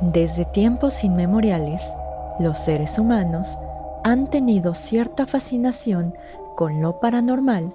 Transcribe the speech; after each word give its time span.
Desde 0.00 0.44
tiempos 0.44 1.02
inmemoriales, 1.02 1.92
los 2.38 2.60
seres 2.60 3.00
humanos 3.00 3.58
han 4.04 4.30
tenido 4.30 4.76
cierta 4.76 5.26
fascinación 5.26 6.14
con 6.54 6.80
lo 6.80 7.00
paranormal, 7.00 7.74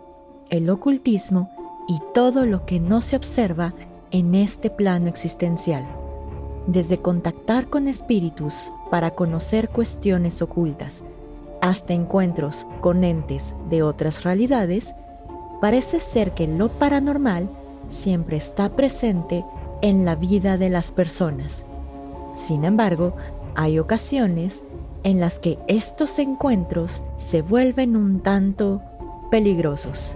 el 0.49 0.69
ocultismo 0.69 1.49
y 1.85 1.99
todo 2.13 2.45
lo 2.45 2.65
que 2.65 2.79
no 2.79 3.01
se 3.01 3.17
observa 3.17 3.73
en 4.11 4.35
este 4.35 4.69
plano 4.69 5.09
existencial. 5.09 5.85
Desde 6.65 6.97
contactar 6.97 7.67
con 7.67 7.89
espíritus 7.89 8.71
para 8.89 9.11
conocer 9.11 9.67
cuestiones 9.67 10.41
ocultas, 10.41 11.03
hasta 11.61 11.91
encuentros 11.91 12.65
con 12.79 13.03
entes 13.03 13.53
de 13.69 13.83
otras 13.83 14.23
realidades, 14.23 14.95
parece 15.59 15.99
ser 15.99 16.31
que 16.31 16.47
lo 16.47 16.69
paranormal 16.79 17.49
siempre 17.89 18.37
está 18.37 18.69
presente 18.77 19.43
en 19.81 20.05
la 20.05 20.15
vida 20.15 20.57
de 20.57 20.69
las 20.69 20.93
personas 20.93 21.65
sin 22.35 22.65
embargo, 22.65 23.15
hay 23.55 23.79
ocasiones 23.79 24.63
en 25.03 25.19
las 25.19 25.39
que 25.39 25.59
estos 25.67 26.17
encuentros 26.19 27.03
se 27.17 27.41
vuelven 27.41 27.95
un 27.95 28.21
tanto 28.21 28.81
peligrosos. 29.29 30.15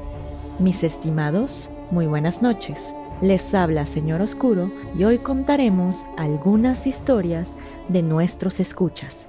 Mis 0.60 0.84
estimados, 0.84 1.70
muy 1.92 2.08
buenas 2.08 2.42
noches. 2.42 2.96
Les 3.22 3.54
habla 3.54 3.86
Señor 3.86 4.22
Oscuro 4.22 4.72
y 4.98 5.04
hoy 5.04 5.20
contaremos 5.20 6.06
algunas 6.18 6.88
historias 6.88 7.58
de 7.90 8.04
nuestros 8.04 8.60
escuchas. 8.60 9.28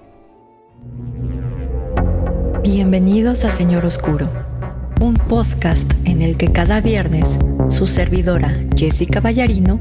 Bienvenidos 2.62 3.45
a 3.45 3.50
Señor 3.50 3.84
Oscuro, 3.84 4.28
un 5.00 5.14
podcast 5.14 5.91
en 6.05 6.23
el 6.23 6.36
que 6.36 6.52
cada 6.52 6.80
viernes 6.80 7.39
su 7.70 7.86
servidora 7.86 8.55
Jessica 8.77 9.20
Ballarino 9.20 9.80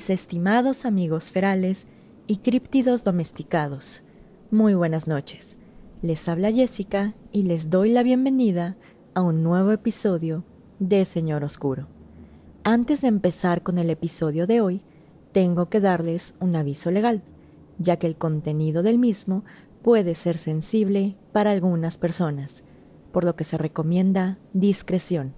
Mis 0.00 0.08
estimados 0.08 0.86
amigos 0.86 1.30
ferales 1.30 1.86
y 2.26 2.38
críptidos 2.38 3.04
domesticados. 3.04 4.00
Muy 4.50 4.72
buenas 4.72 5.06
noches. 5.06 5.58
Les 6.00 6.26
habla 6.26 6.50
Jessica 6.50 7.12
y 7.32 7.42
les 7.42 7.68
doy 7.68 7.90
la 7.92 8.02
bienvenida 8.02 8.78
a 9.12 9.20
un 9.20 9.42
nuevo 9.42 9.72
episodio 9.72 10.42
de 10.78 11.04
Señor 11.04 11.44
Oscuro. 11.44 11.86
Antes 12.64 13.02
de 13.02 13.08
empezar 13.08 13.62
con 13.62 13.76
el 13.76 13.90
episodio 13.90 14.46
de 14.46 14.62
hoy, 14.62 14.80
tengo 15.32 15.68
que 15.68 15.80
darles 15.80 16.32
un 16.40 16.56
aviso 16.56 16.90
legal, 16.90 17.22
ya 17.78 17.98
que 17.98 18.06
el 18.06 18.16
contenido 18.16 18.82
del 18.82 18.98
mismo 18.98 19.44
puede 19.82 20.14
ser 20.14 20.38
sensible 20.38 21.14
para 21.32 21.50
algunas 21.50 21.98
personas, 21.98 22.64
por 23.12 23.22
lo 23.22 23.36
que 23.36 23.44
se 23.44 23.58
recomienda 23.58 24.38
discreción. 24.54 25.34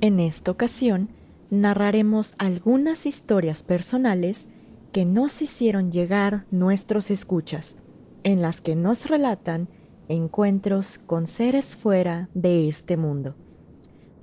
En 0.00 0.18
esta 0.18 0.50
ocasión, 0.50 1.10
narraremos 1.50 2.34
algunas 2.38 3.06
historias 3.06 3.62
personales 3.62 4.48
que 4.92 5.04
nos 5.04 5.42
hicieron 5.42 5.92
llegar 5.92 6.46
nuestros 6.50 7.10
escuchas, 7.10 7.76
en 8.22 8.42
las 8.42 8.60
que 8.60 8.76
nos 8.76 9.06
relatan 9.06 9.68
encuentros 10.08 10.98
con 11.06 11.26
seres 11.26 11.76
fuera 11.76 12.28
de 12.34 12.68
este 12.68 12.96
mundo. 12.96 13.36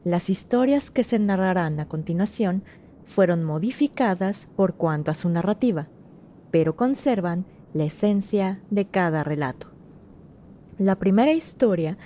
Las 0.03 0.29
historias 0.29 0.91
que 0.91 1.03
se 1.03 1.17
narrarán 1.19 1.79
a 1.79 1.87
continuación 1.87 2.63
fueron 3.05 3.43
modificadas 3.43 4.47
por 4.55 4.75
cuanto 4.75 5.11
a 5.11 5.15
su 5.15 5.29
narrativa, 5.29 5.87
pero 6.51 6.75
conservan 6.75 7.45
la 7.73 7.85
esencia 7.85 8.61
de 8.69 8.85
cada 8.85 9.23
relato. 9.23 9.71
La 10.77 10.97
primera 10.97 11.31
historia 11.31 11.97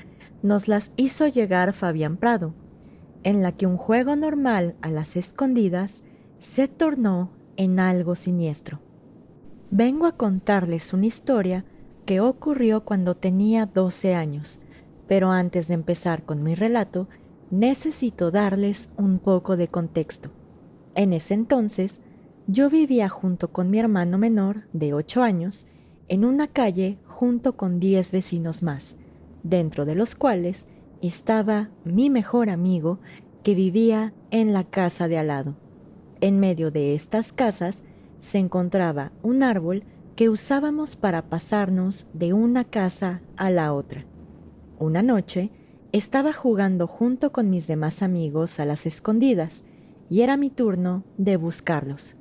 nos 0.41 0.68
las 0.68 0.91
hizo 0.96 1.28
llegar 1.28 1.74
Fabián 1.74 2.18
Prado, 2.18 2.53
en 3.24 3.41
la 3.41 3.52
que 3.52 3.68
un 3.68 3.78
juego 3.78 4.16
normal 4.16 4.75
a 4.81 4.90
las 4.90 5.16
escondidas 5.16 6.03
se 6.38 6.68
tornó 6.68 7.31
en 7.57 7.80
algo 7.80 8.16
siniestro. 8.16 8.80
Vengo 9.72 10.06
a 10.06 10.16
contarles 10.16 10.94
una 10.94 11.06
historia 11.06 11.66
que 12.06 12.22
ocurrió 12.22 12.85
cuando 12.85 13.16
tenía 13.16 13.66
12 13.66 14.16
años, 14.16 14.59
pero 15.08 15.29
antes 15.31 15.68
de 15.68 15.74
empezar 15.75 16.24
con 16.24 16.41
mi 16.44 16.56
relato, 16.56 17.08
necesito 17.52 18.31
darles 18.31 18.90
un 18.97 19.19
poco 19.19 19.58
de 19.58 19.68
contexto. 19.68 20.31
En 20.96 21.13
ese 21.13 21.34
entonces, 21.34 22.00
yo 22.47 22.69
vivía 22.69 23.09
junto 23.09 23.52
con 23.52 23.69
mi 23.69 23.79
hermano 23.79 24.18
menor, 24.18 24.63
de 24.74 24.94
8 24.94 25.22
años, 25.22 25.68
en 26.08 26.25
una 26.25 26.47
calle 26.47 26.97
junto 27.06 27.56
con 27.56 27.79
10 27.79 28.12
vecinos 28.12 28.63
más, 28.63 28.96
dentro 29.44 29.85
de 29.85 29.96
los 29.96 30.16
cuales 30.16 30.68
estaba 31.01 31.69
mi 31.83 32.09
mejor 32.09 32.49
amigo 32.49 32.99
que 33.43 33.55
vivía 33.55 34.13
en 34.31 34.53
la 34.53 34.63
casa 34.63 35.07
de 35.07 35.17
al 35.17 35.27
lado. 35.27 35.55
En 36.21 36.39
medio 36.39 36.71
de 36.71 36.93
estas 36.93 37.31
casas 37.31 37.83
se 38.19 38.37
encontraba 38.37 39.11
un 39.23 39.43
árbol 39.43 39.83
que 40.15 40.29
usábamos 40.29 40.97
para 40.97 41.29
pasarnos 41.29 42.05
de 42.13 42.33
una 42.33 42.65
casa 42.65 43.21
a 43.37 43.49
la 43.49 43.73
otra. 43.73 44.05
Una 44.77 45.01
noche 45.01 45.51
estaba 45.93 46.33
jugando 46.33 46.87
junto 46.87 47.31
con 47.31 47.49
mis 47.49 47.67
demás 47.67 48.03
amigos 48.03 48.59
a 48.59 48.66
las 48.66 48.85
escondidas 48.85 49.63
y 50.09 50.21
era 50.21 50.35
mi 50.35 50.49
turno 50.49 51.05
de 51.17 51.37
buscarlos. 51.37 52.16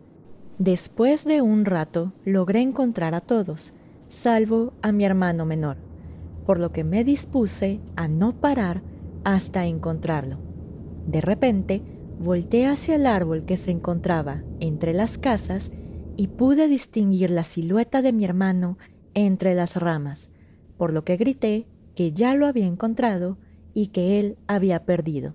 Después 0.58 1.24
de 1.24 1.42
un 1.42 1.64
rato 1.64 2.12
logré 2.24 2.60
encontrar 2.60 3.14
a 3.14 3.20
todos, 3.20 3.74
salvo 4.08 4.72
a 4.82 4.92
mi 4.92 5.04
hermano 5.04 5.44
menor 5.44 5.87
por 6.48 6.58
lo 6.58 6.72
que 6.72 6.82
me 6.82 7.04
dispuse 7.04 7.78
a 7.94 8.08
no 8.08 8.40
parar 8.40 8.82
hasta 9.22 9.66
encontrarlo. 9.66 10.38
De 11.06 11.20
repente, 11.20 11.82
volteé 12.18 12.64
hacia 12.64 12.94
el 12.94 13.04
árbol 13.04 13.44
que 13.44 13.58
se 13.58 13.70
encontraba 13.70 14.42
entre 14.58 14.94
las 14.94 15.18
casas 15.18 15.70
y 16.16 16.28
pude 16.28 16.66
distinguir 16.66 17.30
la 17.30 17.44
silueta 17.44 18.00
de 18.00 18.14
mi 18.14 18.24
hermano 18.24 18.78
entre 19.12 19.54
las 19.54 19.76
ramas, 19.76 20.30
por 20.78 20.94
lo 20.94 21.04
que 21.04 21.18
grité 21.18 21.66
que 21.94 22.12
ya 22.12 22.34
lo 22.34 22.46
había 22.46 22.66
encontrado 22.66 23.36
y 23.74 23.88
que 23.88 24.18
él 24.18 24.38
había 24.46 24.86
perdido. 24.86 25.34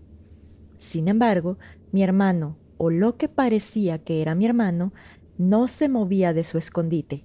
Sin 0.79 1.07
embargo, 1.07 1.59
mi 1.91 2.01
hermano, 2.01 2.57
o 2.79 2.89
lo 2.89 3.17
que 3.17 3.29
parecía 3.29 3.99
que 3.99 4.23
era 4.23 4.33
mi 4.33 4.47
hermano, 4.47 4.93
no 5.37 5.67
se 5.67 5.89
movía 5.89 6.33
de 6.33 6.43
su 6.43 6.57
escondite, 6.57 7.23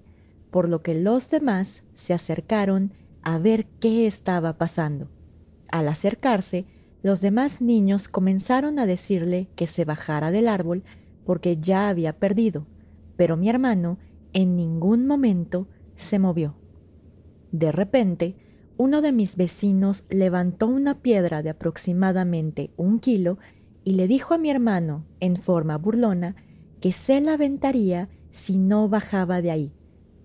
por 0.50 0.68
lo 0.68 0.82
que 0.82 0.94
los 0.94 1.30
demás 1.30 1.84
se 1.94 2.12
acercaron 2.12 2.92
a 3.28 3.38
ver 3.38 3.66
qué 3.78 4.06
estaba 4.06 4.56
pasando. 4.56 5.10
Al 5.70 5.88
acercarse, 5.88 6.64
los 7.02 7.20
demás 7.20 7.60
niños 7.60 8.08
comenzaron 8.08 8.78
a 8.78 8.86
decirle 8.86 9.50
que 9.54 9.66
se 9.66 9.84
bajara 9.84 10.30
del 10.30 10.48
árbol 10.48 10.82
porque 11.26 11.58
ya 11.58 11.90
había 11.90 12.18
perdido, 12.18 12.66
pero 13.18 13.36
mi 13.36 13.50
hermano 13.50 13.98
en 14.32 14.56
ningún 14.56 15.06
momento 15.06 15.68
se 15.94 16.18
movió. 16.18 16.54
De 17.52 17.70
repente, 17.70 18.34
uno 18.78 19.02
de 19.02 19.12
mis 19.12 19.36
vecinos 19.36 20.04
levantó 20.08 20.66
una 20.66 21.02
piedra 21.02 21.42
de 21.42 21.50
aproximadamente 21.50 22.70
un 22.78 22.98
kilo 22.98 23.36
y 23.84 23.92
le 23.92 24.08
dijo 24.08 24.32
a 24.32 24.38
mi 24.38 24.48
hermano, 24.48 25.04
en 25.20 25.36
forma 25.36 25.76
burlona, 25.76 26.34
que 26.80 26.92
se 26.92 27.20
la 27.20 27.34
aventaría 27.34 28.08
si 28.30 28.56
no 28.56 28.88
bajaba 28.88 29.42
de 29.42 29.50
ahí, 29.50 29.72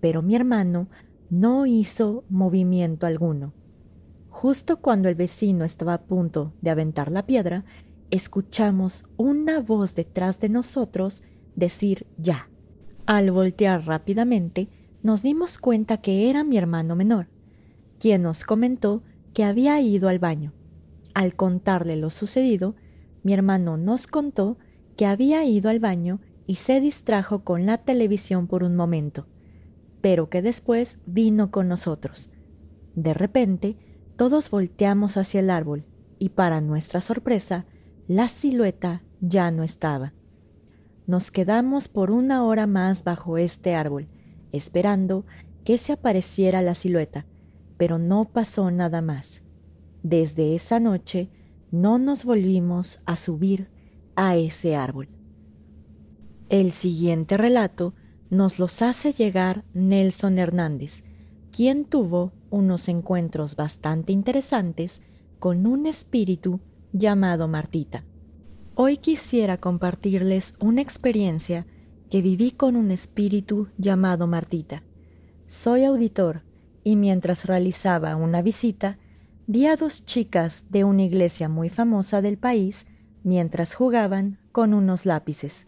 pero 0.00 0.22
mi 0.22 0.36
hermano 0.36 0.88
no 1.30 1.66
hizo 1.66 2.24
movimiento 2.28 3.06
alguno. 3.06 3.52
Justo 4.28 4.80
cuando 4.80 5.08
el 5.08 5.14
vecino 5.14 5.64
estaba 5.64 5.94
a 5.94 6.02
punto 6.02 6.52
de 6.60 6.70
aventar 6.70 7.10
la 7.10 7.24
piedra, 7.24 7.64
escuchamos 8.10 9.04
una 9.16 9.60
voz 9.60 9.94
detrás 9.94 10.40
de 10.40 10.48
nosotros 10.48 11.22
decir 11.56 12.06
ya. 12.18 12.48
Al 13.06 13.30
voltear 13.30 13.86
rápidamente, 13.86 14.68
nos 15.02 15.22
dimos 15.22 15.58
cuenta 15.58 15.98
que 15.98 16.30
era 16.30 16.44
mi 16.44 16.58
hermano 16.58 16.96
menor, 16.96 17.28
quien 17.98 18.22
nos 18.22 18.44
comentó 18.44 19.02
que 19.32 19.44
había 19.44 19.80
ido 19.80 20.08
al 20.08 20.18
baño. 20.18 20.52
Al 21.14 21.34
contarle 21.34 21.96
lo 21.96 22.10
sucedido, 22.10 22.74
mi 23.22 23.32
hermano 23.32 23.76
nos 23.76 24.06
contó 24.06 24.58
que 24.96 25.06
había 25.06 25.44
ido 25.44 25.70
al 25.70 25.80
baño 25.80 26.20
y 26.46 26.56
se 26.56 26.80
distrajo 26.80 27.44
con 27.44 27.66
la 27.66 27.78
televisión 27.78 28.46
por 28.46 28.62
un 28.62 28.76
momento 28.76 29.26
pero 30.04 30.28
que 30.28 30.42
después 30.42 30.98
vino 31.06 31.50
con 31.50 31.66
nosotros. 31.66 32.28
De 32.94 33.14
repente, 33.14 33.78
todos 34.18 34.50
volteamos 34.50 35.16
hacia 35.16 35.40
el 35.40 35.48
árbol 35.48 35.86
y 36.18 36.28
para 36.28 36.60
nuestra 36.60 37.00
sorpresa, 37.00 37.64
la 38.06 38.28
silueta 38.28 39.02
ya 39.22 39.50
no 39.50 39.62
estaba. 39.62 40.12
nos 41.06 41.30
quedamos 41.30 41.88
por 41.88 42.10
una 42.10 42.44
hora 42.44 42.66
más 42.66 43.02
bajo 43.02 43.38
este 43.38 43.74
árbol, 43.74 44.08
esperando 44.52 45.24
que 45.64 45.78
se 45.78 45.94
apareciera 45.94 46.60
la 46.60 46.74
silueta, 46.74 47.24
pero 47.78 47.98
no 47.98 48.26
pasó 48.26 48.70
nada 48.70 49.00
más. 49.00 49.40
Desde 50.02 50.54
esa 50.54 50.80
noche 50.80 51.30
no 51.70 51.98
nos 51.98 52.26
volvimos 52.26 53.00
a 53.06 53.16
subir 53.16 53.70
a 54.16 54.36
ese 54.36 54.76
árbol. 54.76 55.08
El 56.50 56.72
siguiente 56.72 57.38
relato 57.38 57.94
nos 58.34 58.58
los 58.58 58.82
hace 58.82 59.12
llegar 59.12 59.64
Nelson 59.72 60.38
Hernández, 60.38 61.04
quien 61.52 61.84
tuvo 61.84 62.32
unos 62.50 62.88
encuentros 62.88 63.56
bastante 63.56 64.12
interesantes 64.12 65.00
con 65.38 65.66
un 65.66 65.86
espíritu 65.86 66.60
llamado 66.92 67.48
Martita. 67.48 68.04
Hoy 68.74 68.96
quisiera 68.96 69.58
compartirles 69.58 70.54
una 70.58 70.82
experiencia 70.82 71.66
que 72.10 72.22
viví 72.22 72.50
con 72.50 72.76
un 72.76 72.90
espíritu 72.90 73.68
llamado 73.78 74.26
Martita. 74.26 74.82
Soy 75.46 75.84
auditor 75.84 76.42
y 76.82 76.96
mientras 76.96 77.44
realizaba 77.44 78.16
una 78.16 78.42
visita 78.42 78.98
vi 79.46 79.66
a 79.66 79.76
dos 79.76 80.04
chicas 80.04 80.64
de 80.70 80.82
una 80.82 81.02
iglesia 81.02 81.48
muy 81.48 81.70
famosa 81.70 82.20
del 82.20 82.38
país 82.38 82.86
mientras 83.22 83.74
jugaban 83.74 84.38
con 84.50 84.74
unos 84.74 85.06
lápices. 85.06 85.66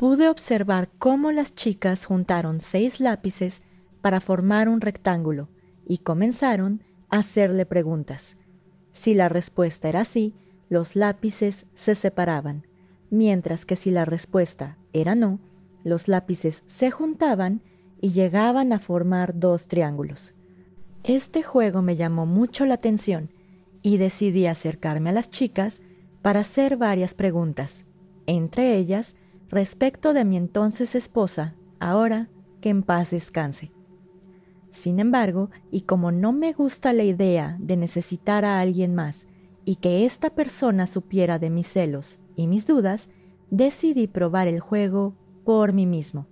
Pude 0.00 0.30
observar 0.30 0.88
cómo 0.98 1.30
las 1.30 1.54
chicas 1.54 2.06
juntaron 2.06 2.62
seis 2.62 3.00
lápices 3.00 3.62
para 4.00 4.20
formar 4.20 4.66
un 4.70 4.80
rectángulo 4.80 5.50
y 5.86 5.98
comenzaron 5.98 6.82
a 7.10 7.18
hacerle 7.18 7.66
preguntas. 7.66 8.38
Si 8.92 9.12
la 9.12 9.28
respuesta 9.28 9.90
era 9.90 10.06
sí, 10.06 10.34
los 10.70 10.96
lápices 10.96 11.66
se 11.74 11.94
separaban, 11.94 12.66
mientras 13.10 13.66
que 13.66 13.76
si 13.76 13.90
la 13.90 14.06
respuesta 14.06 14.78
era 14.94 15.14
no, 15.14 15.38
los 15.84 16.08
lápices 16.08 16.62
se 16.64 16.90
juntaban 16.90 17.60
y 18.00 18.12
llegaban 18.12 18.72
a 18.72 18.78
formar 18.78 19.38
dos 19.38 19.68
triángulos. 19.68 20.32
Este 21.04 21.42
juego 21.42 21.82
me 21.82 21.96
llamó 21.96 22.24
mucho 22.24 22.64
la 22.64 22.72
atención 22.72 23.30
y 23.82 23.98
decidí 23.98 24.46
acercarme 24.46 25.10
a 25.10 25.12
las 25.12 25.28
chicas 25.28 25.82
para 26.22 26.40
hacer 26.40 26.78
varias 26.78 27.12
preguntas, 27.12 27.84
entre 28.24 28.78
ellas 28.78 29.14
respecto 29.50 30.12
de 30.12 30.24
mi 30.24 30.36
entonces 30.36 30.94
esposa, 30.94 31.54
ahora 31.80 32.28
que 32.60 32.68
en 32.68 32.82
paz 32.82 33.10
descanse. 33.10 33.72
Sin 34.70 35.00
embargo, 35.00 35.50
y 35.70 35.82
como 35.82 36.12
no 36.12 36.32
me 36.32 36.52
gusta 36.52 36.92
la 36.92 37.02
idea 37.02 37.56
de 37.58 37.76
necesitar 37.76 38.44
a 38.44 38.60
alguien 38.60 38.94
más 38.94 39.26
y 39.64 39.76
que 39.76 40.04
esta 40.04 40.30
persona 40.30 40.86
supiera 40.86 41.38
de 41.38 41.50
mis 41.50 41.66
celos 41.66 42.18
y 42.36 42.46
mis 42.46 42.66
dudas, 42.66 43.10
decidí 43.50 44.06
probar 44.06 44.46
el 44.46 44.60
juego 44.60 45.14
por 45.44 45.72
mí 45.72 45.86
mismo. 45.86 46.28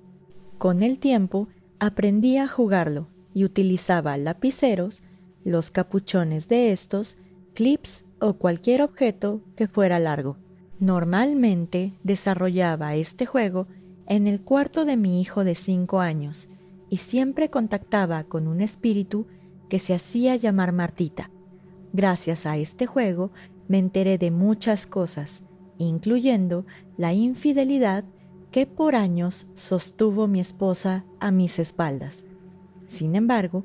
Con 0.56 0.84
el 0.84 0.98
tiempo 0.98 1.48
aprendí 1.80 2.36
a 2.38 2.46
jugarlo 2.46 3.08
y 3.34 3.44
utilizaba 3.44 4.16
lapiceros, 4.16 5.02
los 5.44 5.70
capuchones 5.70 6.48
de 6.48 6.70
estos, 6.70 7.18
clips 7.54 8.04
o 8.20 8.34
cualquier 8.34 8.82
objeto 8.82 9.42
que 9.56 9.66
fuera 9.66 9.98
largo. 9.98 10.36
Normalmente 10.80 11.94
desarrollaba 12.04 12.94
este 12.94 13.26
juego 13.26 13.66
en 14.06 14.26
el 14.26 14.42
cuarto 14.42 14.84
de 14.84 14.96
mi 14.96 15.20
hijo 15.20 15.42
de 15.42 15.54
cinco 15.54 16.00
años 16.00 16.48
y 16.88 16.98
siempre 16.98 17.50
contactaba 17.50 18.24
con 18.24 18.46
un 18.46 18.60
espíritu 18.60 19.26
que 19.68 19.80
se 19.80 19.92
hacía 19.92 20.36
llamar 20.36 20.72
Martita. 20.72 21.30
Gracias 21.92 22.46
a 22.46 22.56
este 22.56 22.86
juego 22.86 23.32
me 23.66 23.78
enteré 23.78 24.18
de 24.18 24.30
muchas 24.30 24.86
cosas, 24.86 25.42
incluyendo 25.78 26.64
la 26.96 27.12
infidelidad 27.12 28.04
que 28.50 28.66
por 28.66 28.94
años 28.94 29.46
sostuvo 29.56 30.26
mi 30.28 30.40
esposa 30.40 31.04
a 31.20 31.30
mis 31.30 31.58
espaldas. 31.58 32.24
Sin 32.86 33.16
embargo, 33.16 33.64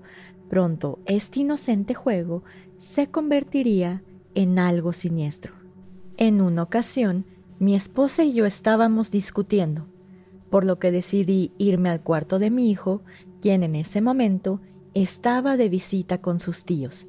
pronto 0.50 1.00
este 1.06 1.42
inocente 1.42 1.94
juego 1.94 2.44
se 2.80 3.08
convertiría 3.08 4.04
en 4.36 4.60
algo 4.60 4.92
siniestro. 4.94 5.63
En 6.18 6.42
una 6.42 6.64
ocasión, 6.64 7.26
mi 7.60 7.76
esposa 7.76 8.24
y 8.24 8.34
yo 8.34 8.46
estábamos 8.46 9.10
discutiendo, 9.10 9.88
por 10.52 10.64
lo 10.64 10.78
que 10.78 10.92
decidí 10.92 11.54
irme 11.58 11.90
al 11.90 12.02
cuarto 12.04 12.38
de 12.38 12.52
mi 12.52 12.70
hijo, 12.70 13.02
quien 13.42 13.64
en 13.64 13.76
ese 13.76 14.00
momento 14.00 14.62
estaba 14.94 15.58
de 15.58 15.70
visita 15.70 16.20
con 16.20 16.38
sus 16.40 16.66
tíos. 16.66 17.08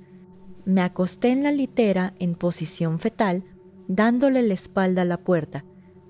Me 0.65 0.81
acosté 0.81 1.33
en 1.33 1.43
la 1.43 1.53
litera 1.53 2.15
en 2.19 2.35
posición 2.35 2.99
fetal, 2.99 3.45
dándole 3.89 4.43
la 4.43 4.55
espalda 4.55 5.03
a 5.03 5.05
la 5.07 5.19
puerta, 5.19 5.67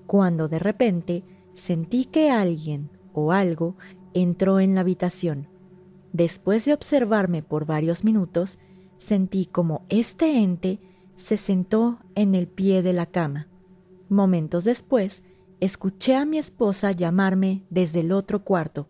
cuando 0.07 0.47
de 0.47 0.59
repente 0.59 1.25
sentí 1.53 2.05
que 2.05 2.31
alguien 2.31 2.89
o 3.11 3.33
algo 3.33 3.75
entró 4.13 4.61
en 4.61 4.73
la 4.73 4.81
habitación. 4.81 5.49
Después 6.13 6.63
de 6.63 6.73
observarme 6.73 7.43
por 7.43 7.65
varios 7.65 8.05
minutos, 8.05 8.59
sentí 8.97 9.47
como 9.47 9.85
este 9.89 10.41
ente 10.41 10.79
se 11.15 11.37
sentó 11.37 11.99
en 12.15 12.35
el 12.35 12.47
pie 12.47 12.81
de 12.81 12.93
la 12.93 13.05
cama. 13.05 13.47
Momentos 14.09 14.63
después, 14.63 15.23
escuché 15.59 16.15
a 16.15 16.25
mi 16.25 16.37
esposa 16.37 16.91
llamarme 16.91 17.63
desde 17.69 18.01
el 18.01 18.11
otro 18.11 18.43
cuarto, 18.43 18.89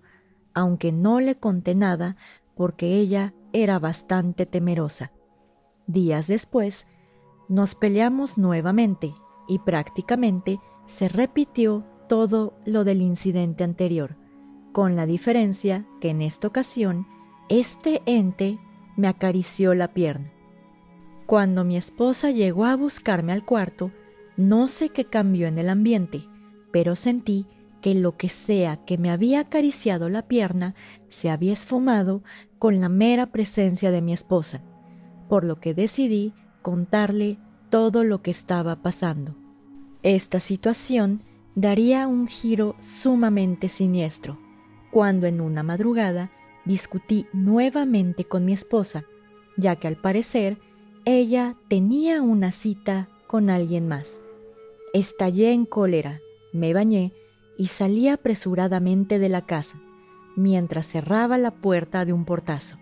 aunque 0.53 0.91
no 0.91 1.19
le 1.19 1.35
conté 1.37 1.75
nada 1.75 2.17
porque 2.55 2.97
ella 2.97 3.33
era 3.53 3.79
bastante 3.79 4.45
temerosa. 4.45 5.11
Días 5.87 6.27
después, 6.27 6.87
nos 7.47 7.75
peleamos 7.75 8.37
nuevamente 8.37 9.13
y 9.47 9.59
prácticamente 9.59 10.59
se 10.87 11.07
repitió 11.07 11.85
todo 12.09 12.57
lo 12.65 12.83
del 12.83 13.01
incidente 13.01 13.63
anterior, 13.63 14.17
con 14.71 14.95
la 14.95 15.05
diferencia 15.05 15.85
que 16.01 16.09
en 16.09 16.21
esta 16.21 16.47
ocasión 16.47 17.07
este 17.49 18.01
ente 18.05 18.59
me 18.95 19.07
acarició 19.07 19.73
la 19.73 19.93
pierna. 19.93 20.34
Cuando 21.25 21.63
mi 21.63 21.77
esposa 21.77 22.31
llegó 22.31 22.65
a 22.65 22.75
buscarme 22.75 23.33
al 23.33 23.45
cuarto, 23.45 23.91
no 24.37 24.67
sé 24.67 24.89
qué 24.89 25.05
cambió 25.05 25.47
en 25.47 25.57
el 25.57 25.69
ambiente, 25.69 26.27
pero 26.71 26.95
sentí 26.95 27.45
que 27.81 27.95
lo 27.95 28.17
que 28.17 28.29
sea 28.29 28.77
que 28.85 28.97
me 28.97 29.09
había 29.11 29.41
acariciado 29.41 30.09
la 30.09 30.27
pierna 30.27 30.75
se 31.09 31.29
había 31.29 31.53
esfumado 31.53 32.23
con 32.59 32.79
la 32.81 32.89
mera 32.89 33.27
presencia 33.27 33.91
de 33.91 34.01
mi 34.01 34.13
esposa 34.13 34.63
por 35.27 35.43
lo 35.43 35.59
que 35.59 35.73
decidí 35.73 36.33
contarle 36.61 37.37
todo 37.69 38.03
lo 38.03 38.21
que 38.21 38.31
estaba 38.31 38.81
pasando. 38.81 39.35
Esta 40.03 40.39
situación 40.39 41.21
daría 41.55 42.07
un 42.07 42.27
giro 42.27 42.75
sumamente 42.79 43.69
siniestro, 43.69 44.39
cuando 44.91 45.27
en 45.27 45.41
una 45.41 45.63
madrugada 45.63 46.31
discutí 46.65 47.27
nuevamente 47.33 48.25
con 48.25 48.45
mi 48.45 48.53
esposa, 48.53 49.05
ya 49.57 49.75
que 49.75 49.87
al 49.87 49.97
parecer 49.97 50.59
ella 51.05 51.55
tenía 51.67 52.23
una 52.23 52.51
cita 52.51 53.09
con 53.27 53.51
alguien 53.51 53.87
más. 53.87 54.21
Estallé 54.91 55.51
en 55.51 55.65
cólera, 55.65 56.19
me 56.51 56.73
bañé 56.73 57.13
y 57.57 57.67
salí 57.67 58.07
apresuradamente 58.07 59.19
de 59.19 59.29
la 59.29 59.45
casa, 59.45 59.79
mientras 60.35 60.87
cerraba 60.87 61.37
la 61.37 61.51
puerta 61.51 62.05
de 62.05 62.13
un 62.13 62.25
portazo. 62.25 62.77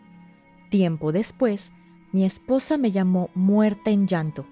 Tiempo 0.72 1.12
después, 1.12 1.74
mi 2.14 2.24
esposa 2.24 2.78
me 2.78 2.92
llamó 2.92 3.30
muerta 3.34 3.92
en 3.92 4.08
llanto, 4.08 4.46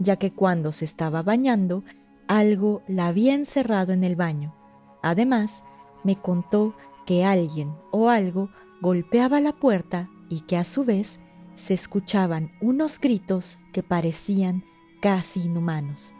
ya 0.00 0.16
que 0.16 0.32
cuando 0.32 0.72
se 0.72 0.84
estaba 0.84 1.22
bañando, 1.22 1.84
algo 2.26 2.82
la 2.88 3.06
había 3.06 3.34
encerrado 3.34 3.92
en 3.92 4.02
el 4.02 4.16
baño. 4.16 4.52
Además, 5.00 5.64
me 6.02 6.16
contó 6.16 6.74
que 7.06 7.24
alguien 7.24 7.72
o 7.92 8.08
algo 8.08 8.50
golpeaba 8.80 9.40
la 9.40 9.52
puerta 9.52 10.10
y 10.28 10.40
que 10.40 10.56
a 10.56 10.64
su 10.64 10.84
vez 10.84 11.20
se 11.54 11.74
escuchaban 11.74 12.52
unos 12.60 12.98
gritos 12.98 13.58
que 13.72 13.82
parecían 13.82 14.64
casi 15.00 15.42
inhumanos. 15.42 16.14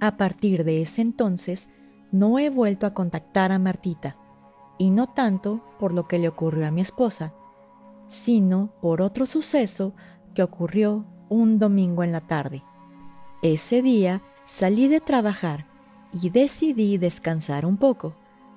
A 0.00 0.16
partir 0.16 0.64
de 0.64 0.82
ese 0.82 1.02
entonces, 1.02 1.68
no 2.12 2.38
he 2.38 2.50
vuelto 2.50 2.86
a 2.86 2.94
contactar 2.94 3.52
a 3.52 3.58
Martita, 3.58 4.16
y 4.78 4.90
no 4.90 5.08
tanto 5.08 5.64
por 5.78 5.92
lo 5.92 6.08
que 6.08 6.18
le 6.18 6.28
ocurrió 6.28 6.66
a 6.66 6.70
mi 6.70 6.80
esposa, 6.80 7.32
sino 8.08 8.70
por 8.80 9.02
otro 9.02 9.26
suceso 9.26 9.94
que 10.34 10.42
ocurrió 10.42 11.04
un 11.28 11.58
domingo 11.58 12.04
en 12.04 12.12
la 12.12 12.20
tarde. 12.20 12.62
Ese 13.42 13.82
día 13.82 14.22
salí 14.46 14.88
de 14.88 15.00
trabajar 15.00 15.66
y 16.12 16.30
decidí 16.30 16.98
descansar 16.98 17.66
un 17.66 17.76
poco, 17.76 18.14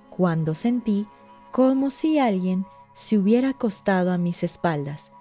cuando 0.10 0.56
sentí 0.56 1.08
como 1.52 1.90
si 1.90 2.20
alguien 2.20 2.66
se 2.94 3.18
hubiera 3.18 3.50
acostado 3.50 4.12
a 4.12 4.18
mis 4.18 4.44
espaldas, 4.44 5.12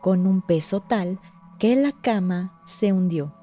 con 0.00 0.26
un 0.26 0.42
peso 0.42 0.80
tal 0.80 1.18
que 1.58 1.76
la 1.76 1.92
cama 1.92 2.60
se 2.66 2.92
hundió. 2.92 3.34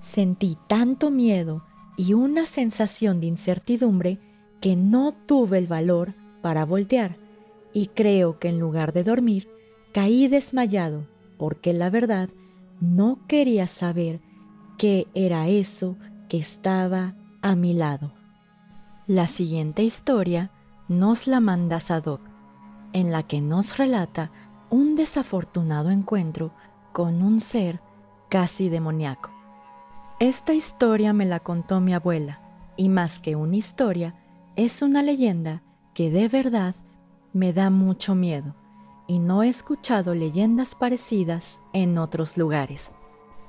Sentí 0.00 0.56
tanto 0.66 1.10
miedo 1.10 1.64
y 1.96 2.14
una 2.14 2.46
sensación 2.46 3.20
de 3.20 3.26
incertidumbre 3.26 4.18
que 4.60 4.76
no 4.76 5.12
tuve 5.12 5.58
el 5.58 5.66
valor 5.66 6.14
para 6.42 6.64
voltear, 6.64 7.16
y 7.72 7.88
creo 7.88 8.38
que 8.38 8.48
en 8.48 8.58
lugar 8.58 8.92
de 8.92 9.04
dormir, 9.04 9.48
Caí 9.92 10.28
desmayado 10.28 11.06
porque 11.36 11.72
la 11.72 11.90
verdad 11.90 12.28
no 12.80 13.18
quería 13.26 13.66
saber 13.66 14.20
qué 14.78 15.08
era 15.14 15.48
eso 15.48 15.96
que 16.28 16.38
estaba 16.38 17.14
a 17.42 17.54
mi 17.56 17.72
lado. 17.72 18.12
La 19.06 19.26
siguiente 19.26 19.82
historia 19.82 20.50
nos 20.88 21.26
la 21.26 21.40
manda 21.40 21.80
Sadok, 21.80 22.20
en 22.92 23.10
la 23.10 23.22
que 23.22 23.40
nos 23.40 23.78
relata 23.78 24.30
un 24.70 24.96
desafortunado 24.96 25.90
encuentro 25.90 26.52
con 26.92 27.22
un 27.22 27.40
ser 27.40 27.80
casi 28.28 28.68
demoníaco. 28.68 29.30
Esta 30.20 30.54
historia 30.54 31.12
me 31.12 31.26
la 31.26 31.40
contó 31.40 31.80
mi 31.80 31.92
abuela, 31.92 32.40
y 32.76 32.88
más 32.88 33.20
que 33.20 33.36
una 33.36 33.56
historia, 33.56 34.14
es 34.56 34.82
una 34.82 35.02
leyenda 35.02 35.62
que 35.94 36.10
de 36.10 36.28
verdad 36.28 36.74
me 37.32 37.52
da 37.52 37.70
mucho 37.70 38.14
miedo, 38.14 38.54
y 39.06 39.18
no 39.18 39.42
he 39.42 39.48
escuchado 39.48 40.14
leyendas 40.14 40.74
parecidas 40.74 41.60
en 41.72 41.98
otros 41.98 42.38
lugares. 42.38 42.92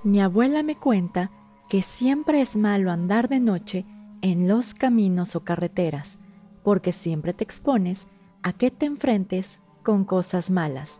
Mi 0.03 0.21
abuela 0.21 0.63
me 0.63 0.75
cuenta 0.75 1.29
que 1.69 1.83
siempre 1.83 2.41
es 2.41 2.55
malo 2.55 2.91
andar 2.91 3.29
de 3.29 3.39
noche 3.39 3.85
en 4.21 4.47
los 4.47 4.73
caminos 4.73 5.35
o 5.35 5.43
carreteras, 5.43 6.17
porque 6.63 6.91
siempre 6.91 7.33
te 7.33 7.43
expones 7.43 8.07
a 8.43 8.53
que 8.53 8.71
te 8.71 8.87
enfrentes 8.87 9.59
con 9.83 10.03
cosas 10.03 10.49
malas. 10.49 10.99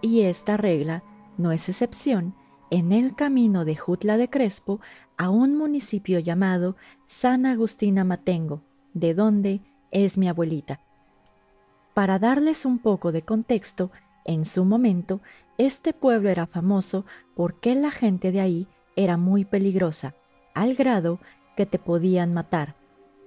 Y 0.00 0.22
esta 0.22 0.56
regla 0.56 1.02
no 1.36 1.52
es 1.52 1.68
excepción 1.68 2.34
en 2.70 2.92
el 2.92 3.14
camino 3.14 3.64
de 3.64 3.76
Jutla 3.76 4.16
de 4.16 4.28
Crespo 4.30 4.80
a 5.16 5.30
un 5.30 5.56
municipio 5.56 6.18
llamado 6.18 6.76
San 7.06 7.46
Agustín 7.46 7.98
Amatengo, 7.98 8.62
de 8.94 9.14
donde 9.14 9.60
es 9.90 10.18
mi 10.18 10.28
abuelita. 10.28 10.80
Para 11.94 12.18
darles 12.18 12.64
un 12.64 12.78
poco 12.78 13.10
de 13.10 13.22
contexto, 13.22 13.90
en 14.24 14.44
su 14.44 14.64
momento, 14.64 15.20
este 15.56 15.92
pueblo 15.92 16.28
era 16.28 16.46
famoso 16.46 17.04
porque 17.34 17.74
la 17.74 17.90
gente 17.90 18.30
de 18.30 18.40
ahí 18.40 18.68
era 18.94 19.16
muy 19.16 19.44
peligrosa, 19.44 20.14
al 20.54 20.74
grado 20.74 21.18
que 21.56 21.66
te 21.66 21.78
podían 21.78 22.34
matar, 22.34 22.76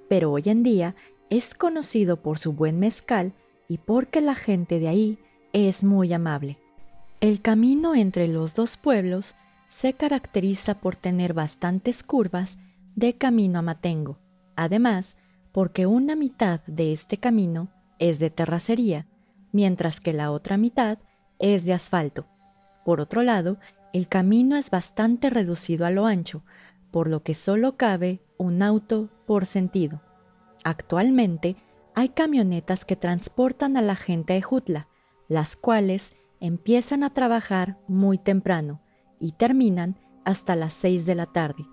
pero 0.07 0.31
hoy 0.31 0.43
en 0.45 0.63
día 0.63 0.95
es 1.29 1.53
conocido 1.53 2.21
por 2.21 2.39
su 2.39 2.53
buen 2.53 2.79
mezcal 2.79 3.33
y 3.67 3.79
porque 3.79 4.21
la 4.21 4.35
gente 4.35 4.79
de 4.79 4.87
ahí 4.87 5.19
es 5.53 5.83
muy 5.83 6.13
amable. 6.13 6.57
El 7.19 7.41
camino 7.41 7.95
entre 7.95 8.27
los 8.27 8.53
dos 8.53 8.77
pueblos 8.77 9.35
se 9.67 9.93
caracteriza 9.93 10.79
por 10.79 10.95
tener 10.95 11.33
bastantes 11.33 12.03
curvas 12.03 12.57
de 12.95 13.17
camino 13.17 13.59
a 13.59 13.61
Matengo, 13.61 14.17
además 14.55 15.17
porque 15.51 15.85
una 15.85 16.15
mitad 16.15 16.61
de 16.67 16.91
este 16.91 17.17
camino 17.17 17.69
es 17.99 18.19
de 18.19 18.29
terracería, 18.29 19.07
mientras 19.51 19.99
que 19.99 20.13
la 20.13 20.31
otra 20.31 20.57
mitad 20.57 20.97
es 21.39 21.65
de 21.65 21.73
asfalto. 21.73 22.27
Por 22.85 22.99
otro 22.99 23.21
lado, 23.21 23.57
el 23.93 24.07
camino 24.07 24.55
es 24.55 24.69
bastante 24.69 25.29
reducido 25.29 25.85
a 25.85 25.91
lo 25.91 26.05
ancho, 26.05 26.43
por 26.91 27.07
lo 27.07 27.23
que 27.23 27.35
solo 27.35 27.77
cabe 27.77 28.21
un 28.37 28.63
auto 28.63 29.09
por 29.27 29.45
sentido. 29.45 30.01
Actualmente 30.63 31.55
hay 31.93 32.09
camionetas 32.09 32.85
que 32.85 32.95
transportan 32.95 33.77
a 33.77 33.81
la 33.81 33.95
gente 33.95 34.37
a 34.37 34.41
Jutla, 34.41 34.87
las 35.31 35.55
cuales 35.55 36.13
empiezan 36.41 37.05
a 37.05 37.09
trabajar 37.13 37.77
muy 37.87 38.17
temprano 38.17 38.81
y 39.17 39.31
terminan 39.31 39.95
hasta 40.25 40.57
las 40.57 40.73
6 40.73 41.05
de 41.05 41.15
la 41.15 41.25
tarde. 41.25 41.65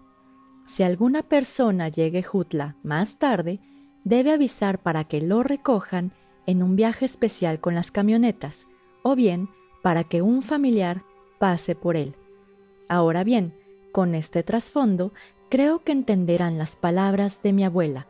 Si 0.65 0.85
alguna 0.85 1.25
persona 1.25 1.89
llegue 1.89 2.23
Jutla 2.23 2.77
más 2.85 3.19
tarde, 3.19 3.59
debe 4.05 4.31
avisar 4.31 4.79
para 4.79 5.03
que 5.03 5.21
lo 5.21 5.43
recojan 5.43 6.13
en 6.47 6.63
un 6.63 6.77
viaje 6.77 7.05
especial 7.05 7.59
con 7.59 7.75
las 7.75 7.91
camionetas, 7.91 8.69
o 9.03 9.17
bien 9.17 9.49
para 9.83 10.05
que 10.05 10.23
un 10.23 10.43
familiar 10.43 11.03
pase 11.41 11.75
por 11.75 11.97
él. 11.97 12.15
Ahora 12.89 13.25
bien, 13.25 13.55
con 13.91 14.15
este 14.15 14.45
trasfondo, 14.45 15.13
creo 15.49 15.83
que 15.83 15.91
entenderán 15.91 16.59
las 16.59 16.77
palabras 16.77 17.43
de 17.43 17.53
mi 17.53 17.65
abuela. 17.65 18.07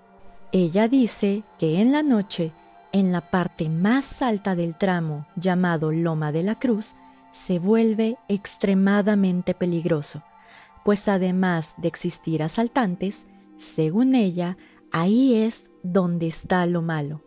Ella 0.52 0.88
dice 0.88 1.42
que 1.58 1.80
en 1.80 1.90
la 1.90 2.02
noche, 2.02 2.52
en 2.92 3.12
la 3.12 3.30
parte 3.30 3.68
más 3.68 4.22
alta 4.22 4.54
del 4.54 4.76
tramo 4.76 5.26
llamado 5.36 5.92
Loma 5.92 6.32
de 6.32 6.42
la 6.42 6.58
Cruz, 6.58 6.96
se 7.30 7.58
vuelve 7.58 8.16
extremadamente 8.28 9.54
peligroso, 9.54 10.22
pues 10.84 11.08
además 11.08 11.74
de 11.78 11.88
existir 11.88 12.42
asaltantes, 12.42 13.26
según 13.56 14.14
ella, 14.14 14.56
ahí 14.90 15.34
es 15.34 15.70
donde 15.82 16.26
está 16.26 16.64
lo 16.66 16.82
malo. 16.82 17.22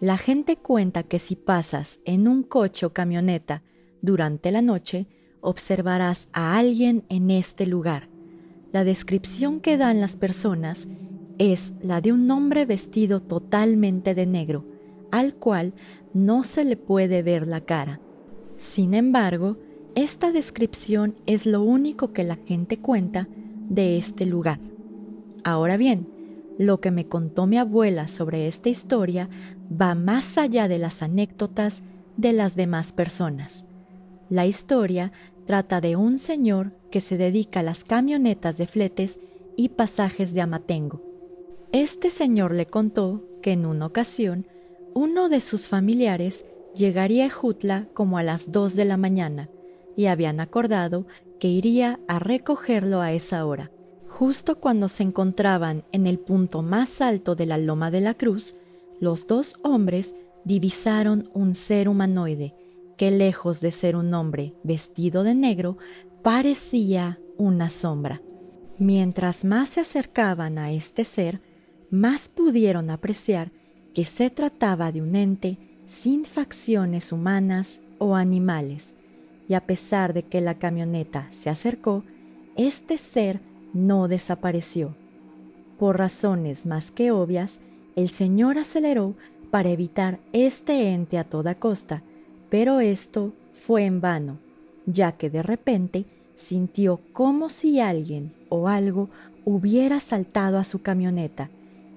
La 0.00 0.18
gente 0.18 0.56
cuenta 0.56 1.02
que 1.02 1.18
si 1.18 1.36
pasas 1.36 2.00
en 2.04 2.28
un 2.28 2.42
coche 2.42 2.86
o 2.86 2.92
camioneta 2.92 3.62
durante 4.02 4.50
la 4.50 4.62
noche, 4.62 5.06
observarás 5.40 6.28
a 6.32 6.56
alguien 6.56 7.04
en 7.08 7.30
este 7.30 7.66
lugar. 7.66 8.08
La 8.72 8.84
descripción 8.84 9.60
que 9.60 9.76
dan 9.76 10.00
las 10.00 10.16
personas 10.16 10.88
es 11.38 11.74
la 11.82 12.00
de 12.00 12.12
un 12.12 12.30
hombre 12.30 12.66
vestido 12.66 13.22
totalmente 13.22 14.14
de 14.14 14.26
negro, 14.26 14.64
al 15.14 15.36
cual 15.36 15.74
no 16.12 16.42
se 16.42 16.64
le 16.64 16.76
puede 16.76 17.22
ver 17.22 17.46
la 17.46 17.60
cara. 17.60 18.00
Sin 18.56 18.94
embargo, 18.94 19.58
esta 19.94 20.32
descripción 20.32 21.14
es 21.26 21.46
lo 21.46 21.62
único 21.62 22.12
que 22.12 22.24
la 22.24 22.34
gente 22.34 22.80
cuenta 22.80 23.28
de 23.68 23.96
este 23.96 24.26
lugar. 24.26 24.58
Ahora 25.44 25.76
bien, 25.76 26.08
lo 26.58 26.80
que 26.80 26.90
me 26.90 27.06
contó 27.06 27.46
mi 27.46 27.58
abuela 27.58 28.08
sobre 28.08 28.48
esta 28.48 28.70
historia 28.70 29.28
va 29.70 29.94
más 29.94 30.36
allá 30.36 30.66
de 30.66 30.78
las 30.78 31.00
anécdotas 31.00 31.84
de 32.16 32.32
las 32.32 32.56
demás 32.56 32.92
personas. 32.92 33.64
La 34.28 34.46
historia 34.46 35.12
trata 35.46 35.80
de 35.80 35.94
un 35.94 36.18
señor 36.18 36.72
que 36.90 37.00
se 37.00 37.16
dedica 37.16 37.60
a 37.60 37.64
las 37.64 37.84
camionetas 37.84 38.56
de 38.56 38.66
fletes 38.66 39.20
y 39.56 39.68
pasajes 39.68 40.34
de 40.34 40.40
Amatengo. 40.40 41.02
Este 41.70 42.10
señor 42.10 42.52
le 42.52 42.66
contó 42.66 43.24
que 43.42 43.52
en 43.52 43.64
una 43.64 43.86
ocasión 43.86 44.46
uno 44.94 45.28
de 45.28 45.40
sus 45.40 45.68
familiares 45.68 46.46
llegaría 46.74 47.26
a 47.26 47.30
Jutla 47.30 47.88
como 47.94 48.18
a 48.18 48.22
las 48.22 48.52
dos 48.52 48.74
de 48.76 48.84
la 48.84 48.96
mañana 48.96 49.50
y 49.96 50.06
habían 50.06 50.40
acordado 50.40 51.06
que 51.38 51.48
iría 51.48 52.00
a 52.08 52.18
recogerlo 52.18 53.00
a 53.00 53.12
esa 53.12 53.44
hora. 53.44 53.70
Justo 54.08 54.60
cuando 54.60 54.88
se 54.88 55.02
encontraban 55.02 55.84
en 55.92 56.06
el 56.06 56.18
punto 56.18 56.62
más 56.62 57.00
alto 57.00 57.34
de 57.34 57.46
la 57.46 57.58
loma 57.58 57.90
de 57.90 58.00
la 58.00 58.14
cruz, 58.14 58.54
los 59.00 59.26
dos 59.26 59.56
hombres 59.62 60.14
divisaron 60.44 61.28
un 61.34 61.54
ser 61.54 61.88
humanoide 61.88 62.54
que 62.96 63.10
lejos 63.10 63.60
de 63.60 63.70
ser 63.70 63.96
un 63.96 64.14
hombre 64.14 64.54
vestido 64.62 65.24
de 65.24 65.34
negro, 65.34 65.78
parecía 66.22 67.18
una 67.36 67.70
sombra. 67.70 68.22
Mientras 68.78 69.44
más 69.44 69.70
se 69.70 69.80
acercaban 69.80 70.58
a 70.58 70.72
este 70.72 71.04
ser, 71.04 71.40
más 71.90 72.28
pudieron 72.28 72.90
apreciar 72.90 73.52
que 73.94 74.04
se 74.04 74.28
trataba 74.28 74.92
de 74.92 75.00
un 75.00 75.14
ente 75.14 75.56
sin 75.86 76.24
facciones 76.24 77.12
humanas 77.12 77.80
o 77.98 78.16
animales, 78.16 78.94
y 79.48 79.54
a 79.54 79.60
pesar 79.60 80.12
de 80.12 80.24
que 80.24 80.40
la 80.40 80.58
camioneta 80.58 81.26
se 81.30 81.48
acercó, 81.48 82.02
este 82.56 82.98
ser 82.98 83.40
no 83.72 84.08
desapareció. 84.08 84.94
Por 85.78 85.98
razones 85.98 86.66
más 86.66 86.90
que 86.90 87.10
obvias, 87.10 87.60
el 87.96 88.08
señor 88.08 88.58
aceleró 88.58 89.14
para 89.50 89.68
evitar 89.68 90.18
este 90.32 90.90
ente 90.90 91.18
a 91.18 91.24
toda 91.24 91.54
costa, 91.54 92.02
pero 92.50 92.80
esto 92.80 93.32
fue 93.52 93.84
en 93.84 94.00
vano, 94.00 94.38
ya 94.86 95.12
que 95.12 95.30
de 95.30 95.42
repente 95.42 96.06
sintió 96.34 97.00
como 97.12 97.48
si 97.48 97.78
alguien 97.80 98.32
o 98.48 98.68
algo 98.68 99.08
hubiera 99.44 100.00
saltado 100.00 100.58
a 100.58 100.64
su 100.64 100.82
camioneta 100.82 101.50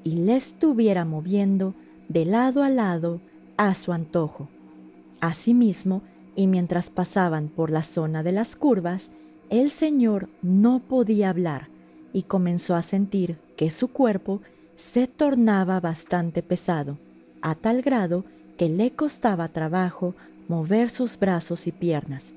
y 0.03 0.15
le 0.15 0.35
estuviera 0.35 1.05
moviendo 1.05 1.73
de 2.09 2.25
lado 2.25 2.63
a 2.63 2.69
lado 2.69 3.21
a 3.57 3.73
su 3.73 3.91
antojo. 3.93 4.47
Asimismo, 5.19 6.01
y 6.35 6.47
mientras 6.47 6.89
pasaban 6.89 7.49
por 7.49 7.71
la 7.71 7.83
zona 7.83 8.23
de 8.23 8.31
las 8.31 8.55
curvas, 8.55 9.11
el 9.49 9.71
señor 9.71 10.29
no 10.41 10.79
podía 10.79 11.29
hablar 11.29 11.69
y 12.13 12.23
comenzó 12.23 12.75
a 12.75 12.81
sentir 12.81 13.37
que 13.55 13.71
su 13.71 13.87
cuerpo 13.87 14.41
se 14.75 15.07
tornaba 15.07 15.79
bastante 15.79 16.43
pesado, 16.43 16.97
a 17.41 17.55
tal 17.55 17.81
grado 17.81 18.25
que 18.57 18.69
le 18.69 18.91
costaba 18.91 19.47
trabajo 19.47 20.15
mover 20.47 20.89
sus 20.89 21.17
brazos 21.17 21.67
y 21.67 21.71
piernas. 21.71 22.33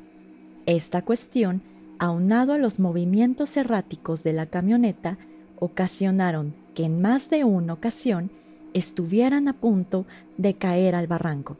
Esta 0.66 1.02
cuestión, 1.02 1.62
aunado 1.98 2.52
a 2.52 2.58
los 2.58 2.78
movimientos 2.78 3.56
erráticos 3.56 4.22
de 4.22 4.32
la 4.32 4.46
camioneta, 4.46 5.18
ocasionaron 5.58 6.54
que 6.74 6.84
en 6.84 7.02
más 7.02 7.28
de 7.28 7.44
una 7.44 7.74
ocasión 7.74 8.30
estuvieran 8.74 9.48
a 9.48 9.54
punto 9.54 10.06
de 10.36 10.54
caer 10.54 10.94
al 10.94 11.06
barranco. 11.06 11.56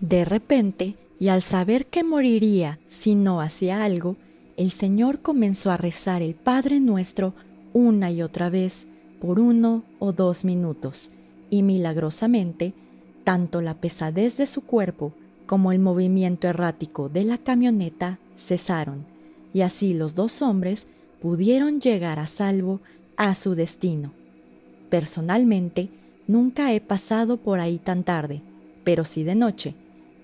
De 0.00 0.24
repente, 0.24 0.96
y 1.18 1.28
al 1.28 1.42
saber 1.42 1.86
que 1.86 2.02
moriría 2.02 2.78
si 2.88 3.14
no 3.14 3.40
hacía 3.40 3.84
algo, 3.84 4.16
el 4.56 4.70
Señor 4.70 5.20
comenzó 5.20 5.70
a 5.70 5.76
rezar 5.76 6.22
el 6.22 6.34
Padre 6.34 6.80
Nuestro 6.80 7.34
una 7.72 8.10
y 8.10 8.22
otra 8.22 8.50
vez 8.50 8.86
por 9.20 9.38
uno 9.38 9.84
o 9.98 10.12
dos 10.12 10.44
minutos, 10.44 11.12
y 11.48 11.62
milagrosamente, 11.62 12.74
tanto 13.24 13.60
la 13.60 13.74
pesadez 13.74 14.36
de 14.36 14.46
su 14.46 14.62
cuerpo 14.62 15.12
como 15.46 15.72
el 15.72 15.78
movimiento 15.78 16.48
errático 16.48 17.08
de 17.08 17.24
la 17.24 17.38
camioneta 17.38 18.18
cesaron, 18.36 19.06
y 19.54 19.60
así 19.60 19.94
los 19.94 20.14
dos 20.14 20.42
hombres 20.42 20.88
pudieron 21.20 21.80
llegar 21.80 22.18
a 22.18 22.26
salvo 22.26 22.80
a 23.16 23.34
su 23.34 23.54
destino. 23.54 24.12
Personalmente, 24.90 25.88
nunca 26.26 26.72
he 26.72 26.80
pasado 26.80 27.36
por 27.36 27.60
ahí 27.60 27.78
tan 27.78 28.04
tarde, 28.04 28.42
pero 28.84 29.04
sí 29.04 29.24
de 29.24 29.34
noche, 29.34 29.74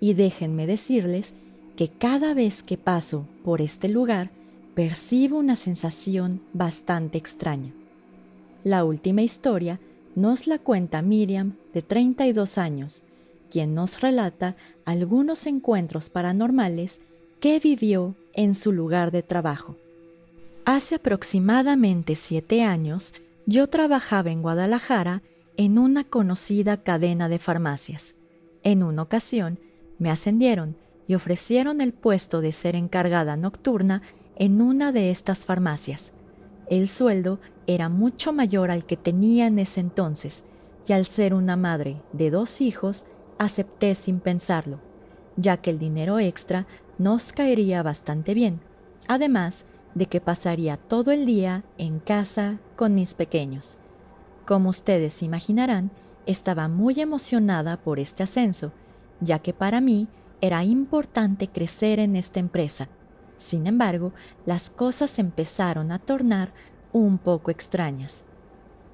y 0.00 0.14
déjenme 0.14 0.66
decirles 0.66 1.34
que 1.76 1.88
cada 1.88 2.34
vez 2.34 2.62
que 2.62 2.76
paso 2.76 3.26
por 3.44 3.60
este 3.60 3.88
lugar 3.88 4.30
percibo 4.74 5.38
una 5.38 5.56
sensación 5.56 6.40
bastante 6.52 7.18
extraña. 7.18 7.72
La 8.64 8.84
última 8.84 9.22
historia 9.22 9.80
nos 10.14 10.46
la 10.46 10.58
cuenta 10.58 11.02
Miriam, 11.02 11.54
de 11.72 11.82
32 11.82 12.58
años, 12.58 13.02
quien 13.50 13.74
nos 13.74 14.00
relata 14.00 14.56
algunos 14.84 15.46
encuentros 15.46 16.10
paranormales 16.10 17.00
que 17.40 17.60
vivió 17.60 18.16
en 18.32 18.54
su 18.54 18.72
lugar 18.72 19.10
de 19.10 19.22
trabajo. 19.22 19.76
Hace 20.64 20.96
aproximadamente 20.96 22.14
siete 22.14 22.62
años, 22.62 23.14
yo 23.46 23.68
trabajaba 23.68 24.30
en 24.30 24.42
Guadalajara 24.42 25.22
en 25.58 25.76
una 25.76 26.04
conocida 26.04 26.84
cadena 26.84 27.28
de 27.28 27.40
farmacias. 27.40 28.14
En 28.62 28.84
una 28.84 29.02
ocasión, 29.02 29.58
me 29.98 30.08
ascendieron 30.08 30.76
y 31.08 31.16
ofrecieron 31.16 31.80
el 31.80 31.92
puesto 31.92 32.40
de 32.40 32.52
ser 32.52 32.76
encargada 32.76 33.36
nocturna 33.36 34.02
en 34.36 34.62
una 34.62 34.92
de 34.92 35.10
estas 35.10 35.44
farmacias. 35.44 36.12
El 36.68 36.86
sueldo 36.86 37.40
era 37.66 37.88
mucho 37.88 38.32
mayor 38.32 38.70
al 38.70 38.86
que 38.86 38.96
tenía 38.96 39.48
en 39.48 39.58
ese 39.58 39.80
entonces, 39.80 40.44
y 40.86 40.92
al 40.92 41.06
ser 41.06 41.34
una 41.34 41.56
madre 41.56 42.00
de 42.12 42.30
dos 42.30 42.60
hijos, 42.60 43.04
acepté 43.36 43.96
sin 43.96 44.20
pensarlo, 44.20 44.78
ya 45.36 45.56
que 45.56 45.70
el 45.70 45.80
dinero 45.80 46.20
extra 46.20 46.68
nos 46.98 47.32
caería 47.32 47.82
bastante 47.82 48.32
bien, 48.32 48.60
además 49.08 49.66
de 49.96 50.06
que 50.06 50.20
pasaría 50.20 50.76
todo 50.76 51.10
el 51.10 51.26
día 51.26 51.64
en 51.78 51.98
casa 51.98 52.60
con 52.76 52.94
mis 52.94 53.14
pequeños. 53.14 53.76
Como 54.48 54.70
ustedes 54.70 55.22
imaginarán, 55.22 55.90
estaba 56.24 56.68
muy 56.68 57.02
emocionada 57.02 57.76
por 57.76 57.98
este 57.98 58.22
ascenso, 58.22 58.72
ya 59.20 59.40
que 59.40 59.52
para 59.52 59.82
mí 59.82 60.08
era 60.40 60.64
importante 60.64 61.48
crecer 61.48 61.98
en 61.98 62.16
esta 62.16 62.40
empresa. 62.40 62.88
Sin 63.36 63.66
embargo, 63.66 64.14
las 64.46 64.70
cosas 64.70 65.18
empezaron 65.18 65.92
a 65.92 65.98
tornar 65.98 66.54
un 66.94 67.18
poco 67.18 67.50
extrañas. 67.50 68.24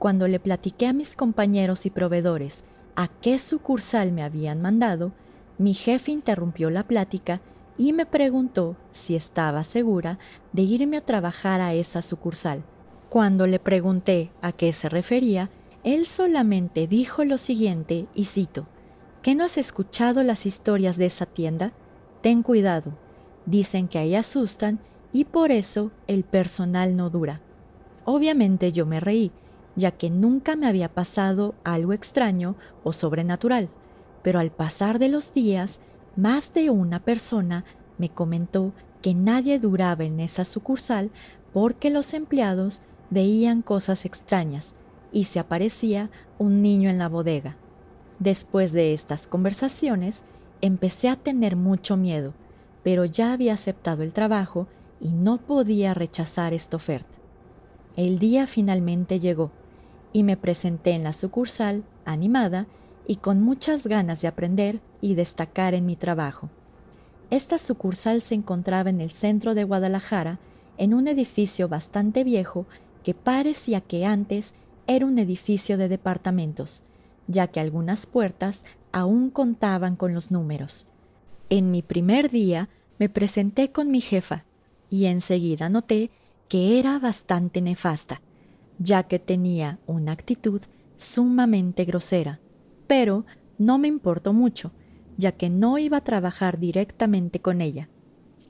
Cuando 0.01 0.27
le 0.27 0.41
platiqué 0.41 0.89
a 0.89 0.93
mis 0.93 1.15
compañeros 1.15 1.87
y 1.87 1.91
proveedores 1.91 2.65
a 2.97 3.07
qué 3.07 3.39
sucursal 3.39 4.11
me 4.11 4.25
habían 4.25 4.61
mandado, 4.61 5.13
mi 5.57 5.73
jefe 5.73 6.11
interrumpió 6.11 6.69
la 6.69 6.83
plática 6.83 7.41
y 7.79 7.93
me 7.93 8.07
preguntó 8.07 8.77
si 8.91 9.15
estaba 9.15 9.63
segura 9.63 10.19
de 10.53 10.63
irme 10.63 10.97
a 10.97 11.05
trabajar 11.05 11.61
a 11.61 11.75
esa 11.75 12.03
sucursal. 12.03 12.65
Cuando 13.15 13.47
le 13.47 13.61
pregunté 13.61 14.33
a 14.43 14.51
qué 14.51 14.73
se 14.73 14.89
refería, 14.89 15.49
él 15.85 16.05
solamente 16.05 16.89
dijo 16.89 17.25
lo 17.25 17.39
siguiente, 17.39 18.09
y 18.13 18.25
cito, 18.25 18.67
¿Qué 19.23 19.37
no 19.37 19.45
has 19.45 19.57
escuchado 19.57 20.25
las 20.25 20.47
historias 20.47 20.97
de 20.97 21.07
esa 21.07 21.25
tienda? 21.25 21.73
Ten 22.23 22.43
cuidado. 22.43 22.99
Dicen 23.47 23.87
que 23.87 23.99
ahí 23.99 24.17
asustan 24.17 24.81
y 25.13 25.27
por 25.27 25.53
eso 25.53 25.93
el 26.09 26.25
personal 26.25 26.97
no 26.97 27.09
dura. 27.09 27.41
Obviamente 28.05 28.73
yo 28.73 28.85
me 28.85 28.99
reí, 28.99 29.31
ya 29.77 29.93
que 29.93 30.11
nunca 30.11 30.57
me 30.57 30.67
había 30.67 30.93
pasado 30.93 31.55
algo 31.63 31.93
extraño 31.93 32.57
o 32.83 32.93
sobrenatural, 32.93 33.69
pero 34.25 34.41
al 34.41 34.51
pasar 34.51 34.99
de 34.99 35.09
los 35.09 35.33
días, 35.33 35.79
más 36.17 36.53
de 36.53 36.69
una 36.69 36.99
persona 36.99 37.65
me 37.97 38.09
comentó 38.09 38.73
que 39.03 39.15
nadie 39.15 39.61
duraba 39.61 40.03
en 40.03 40.19
esa 40.19 40.45
sucursal 40.45 41.13
porque 41.53 41.91
los 41.91 42.13
empleados 42.13 42.83
veían 43.11 43.63
cosas 43.63 44.05
extrañas 44.05 44.75
y 45.13 45.25
se 45.25 45.39
aparecía 45.39 46.11
un 46.39 46.63
niño 46.63 46.91
en 46.91 46.99
la 46.99 47.09
bodega. 47.09 47.57
Después 48.19 48.73
de 48.73 48.95
estas 48.95 49.27
conversaciones, 49.27 50.25
empecé 50.61 51.09
a 51.09 51.17
tener 51.17 51.57
mucho 51.57 51.97
miedo, 51.97 52.35
pero 52.83 53.05
ya 53.05 53.33
había 53.33 53.55
aceptado 53.55 54.03
el 54.03 54.13
trabajo 54.13 54.67
y 55.01 55.13
no 55.13 55.39
podía 55.39 55.95
rechazar 55.95 56.53
esta 56.53 56.77
oferta. 56.77 57.15
El 57.97 58.19
día 58.19 58.47
finalmente 58.47 59.21
llegó 59.21 59.51
y 60.13 60.23
me 60.23 60.37
presenté 60.37 60.93
en 60.93 61.05
la 61.05 61.13
sucursal, 61.13 61.85
animada 62.05 62.67
y 63.07 63.17
con 63.17 63.43
muchas 63.43 63.87
ganas 63.87 64.23
de 64.23 64.29
aprender 64.29 64.81
y 65.01 65.15
destacar 65.15 65.75
en 65.75 65.87
mi 65.87 65.97
trabajo. 65.97 66.51
Esta 67.31 67.59
sucursal 67.59 68.23
se 68.23 68.35
encontraba 68.35 68.91
en 68.91 69.01
el 69.01 69.11
centro 69.11 69.55
de 69.55 69.65
Guadalajara, 69.65 70.39
en 70.77 70.95
un 70.95 71.09
edificio 71.09 71.69
bastante 71.69 72.25
viejo 72.25 72.67
que 73.05 73.15
parecía 73.15 73.81
que 73.81 74.05
antes 74.05 74.55
era 74.89 75.07
un 75.07 75.19
edificio 75.19 75.79
de 75.79 75.89
departamentos, 75.89 76.83
ya 77.29 77.47
que 77.47 77.61
algunas 77.61 78.07
puertas 78.07 78.65
aún 78.91 79.31
contaban 79.31 79.95
con 79.95 80.15
los 80.15 80.33
números. 80.33 80.87
En 81.51 81.71
mi 81.71 81.83
primer 81.83 82.31
día 82.31 82.69
me 82.99 83.09
presenté 83.09 83.71
con 83.71 83.91
mi 83.91 84.01
jefa 84.01 84.45
y 84.91 85.05
enseguida 85.05 85.69
noté 85.69 86.11
que 86.49 86.79
era 86.79 86.99
bastante 86.99 87.61
nefasta, 87.61 88.21
ya 88.79 89.05
que 89.05 89.19
tenía 89.19 89.79
una 89.87 90.13
actitud 90.13 90.63
sumamente 90.97 91.85
grosera. 91.85 92.41
Pero 92.87 93.25
no 93.59 93.79
me 93.79 93.89
importó 93.89 94.33
mucho, 94.33 94.73
ya 95.17 95.33
que 95.33 95.51
no 95.51 95.79
iba 95.79 95.99
a 95.99 96.05
trabajar 96.05 96.59
directamente 96.59 97.41
con 97.41 97.61
ella. 97.61 97.89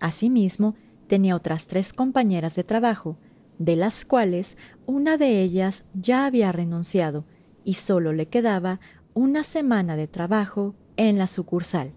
Asimismo, 0.01 0.75
tenía 1.07 1.37
otras 1.37 1.67
tres 1.67 1.93
compañeras 1.93 2.55
de 2.55 2.65
trabajo, 2.65 3.17
de 3.59 3.77
las 3.77 4.05
cuales 4.05 4.57
una 4.87 5.17
de 5.17 5.43
ellas 5.43 5.85
ya 5.95 6.27
había 6.27 6.53
renunciado 6.53 7.25
y 7.65 7.75
solo 7.75 8.13
le 8.13 8.27
quedaba 8.27 8.81
una 9.15 9.43
semana 9.45 9.97
de 9.97 10.09
trabajo 10.09 10.75
en 10.97 11.19
la 11.19 11.27
sucursal. 11.27 11.93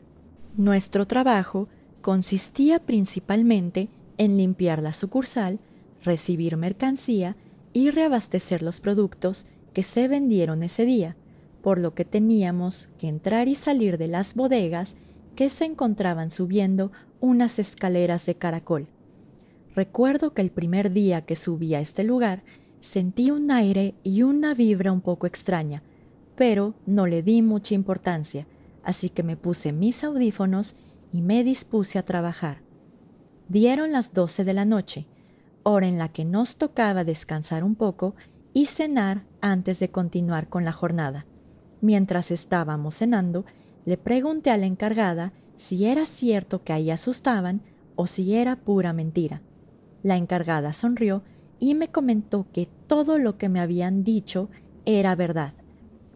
Nuestro 0.55 1.07
trabajo 1.07 1.67
consistía 2.01 2.79
principalmente 2.79 3.89
en 4.17 4.37
limpiar 4.37 4.81
la 4.81 4.93
sucursal 4.93 5.59
recibir 6.03 6.57
mercancía 6.57 7.35
y 7.73 7.91
reabastecer 7.91 8.61
los 8.61 8.81
productos 8.81 9.45
que 9.73 9.83
se 9.83 10.07
vendieron 10.07 10.63
ese 10.63 10.85
día, 10.85 11.15
por 11.61 11.79
lo 11.79 11.93
que 11.93 12.05
teníamos 12.05 12.89
que 12.97 13.07
entrar 13.07 13.47
y 13.47 13.55
salir 13.55 13.97
de 13.97 14.07
las 14.07 14.33
bodegas 14.33 14.95
que 15.35 15.49
se 15.49 15.65
encontraban 15.65 16.31
subiendo 16.31 16.91
unas 17.19 17.59
escaleras 17.59 18.25
de 18.25 18.35
caracol. 18.35 18.87
Recuerdo 19.77 20.33
que 20.33 20.41
el 20.41 20.49
primer 20.49 20.91
día 20.91 21.21
que 21.21 21.35
subí 21.35 21.75
a 21.75 21.79
este 21.79 22.03
lugar 22.03 22.41
sentí 22.79 23.29
un 23.29 23.51
aire 23.51 23.93
y 24.01 24.23
una 24.23 24.55
vibra 24.55 24.91
un 24.91 25.01
poco 25.01 25.27
extraña, 25.27 25.83
pero 26.35 26.73
no 26.87 27.05
le 27.05 27.21
di 27.21 27.43
mucha 27.43 27.75
importancia, 27.75 28.47
así 28.81 29.09
que 29.09 29.21
me 29.21 29.37
puse 29.37 29.73
mis 29.73 30.03
audífonos 30.03 30.75
y 31.13 31.21
me 31.21 31.43
dispuse 31.43 31.99
a 31.99 32.05
trabajar. 32.05 32.63
Dieron 33.49 33.91
las 33.91 34.13
doce 34.13 34.43
de 34.43 34.55
la 34.55 34.65
noche 34.65 35.05
hora 35.61 35.85
en 35.85 35.99
la 35.99 36.09
que 36.09 36.25
nos 36.25 36.55
tocaba 36.55 37.03
descansar 37.03 37.63
un 37.63 37.75
poco 37.75 38.15
y 38.53 38.65
cenar 38.65 39.25
antes 39.41 39.77
de 39.79 39.91
continuar 39.91 40.49
con 40.49 40.65
la 40.65 40.71
jornada. 40.71 41.27
Mientras 41.81 42.31
estábamos 42.31 42.95
cenando, 42.95 43.45
le 43.85 43.97
pregunté 43.97 44.49
a 44.49 44.57
la 44.57 44.65
encargada 44.65 45.33
si 45.55 45.85
era 45.85 46.07
cierto 46.07 46.63
que 46.63 46.73
ahí 46.73 46.89
asustaban 46.89 47.61
o 47.95 48.07
si 48.07 48.33
era 48.33 48.55
pura 48.55 48.91
mentira. 48.91 49.43
La 50.03 50.17
encargada 50.17 50.73
sonrió 50.73 51.23
y 51.59 51.75
me 51.75 51.89
comentó 51.89 52.45
que 52.53 52.67
todo 52.87 53.17
lo 53.17 53.37
que 53.37 53.49
me 53.49 53.59
habían 53.59 54.03
dicho 54.03 54.49
era 54.85 55.15
verdad, 55.15 55.53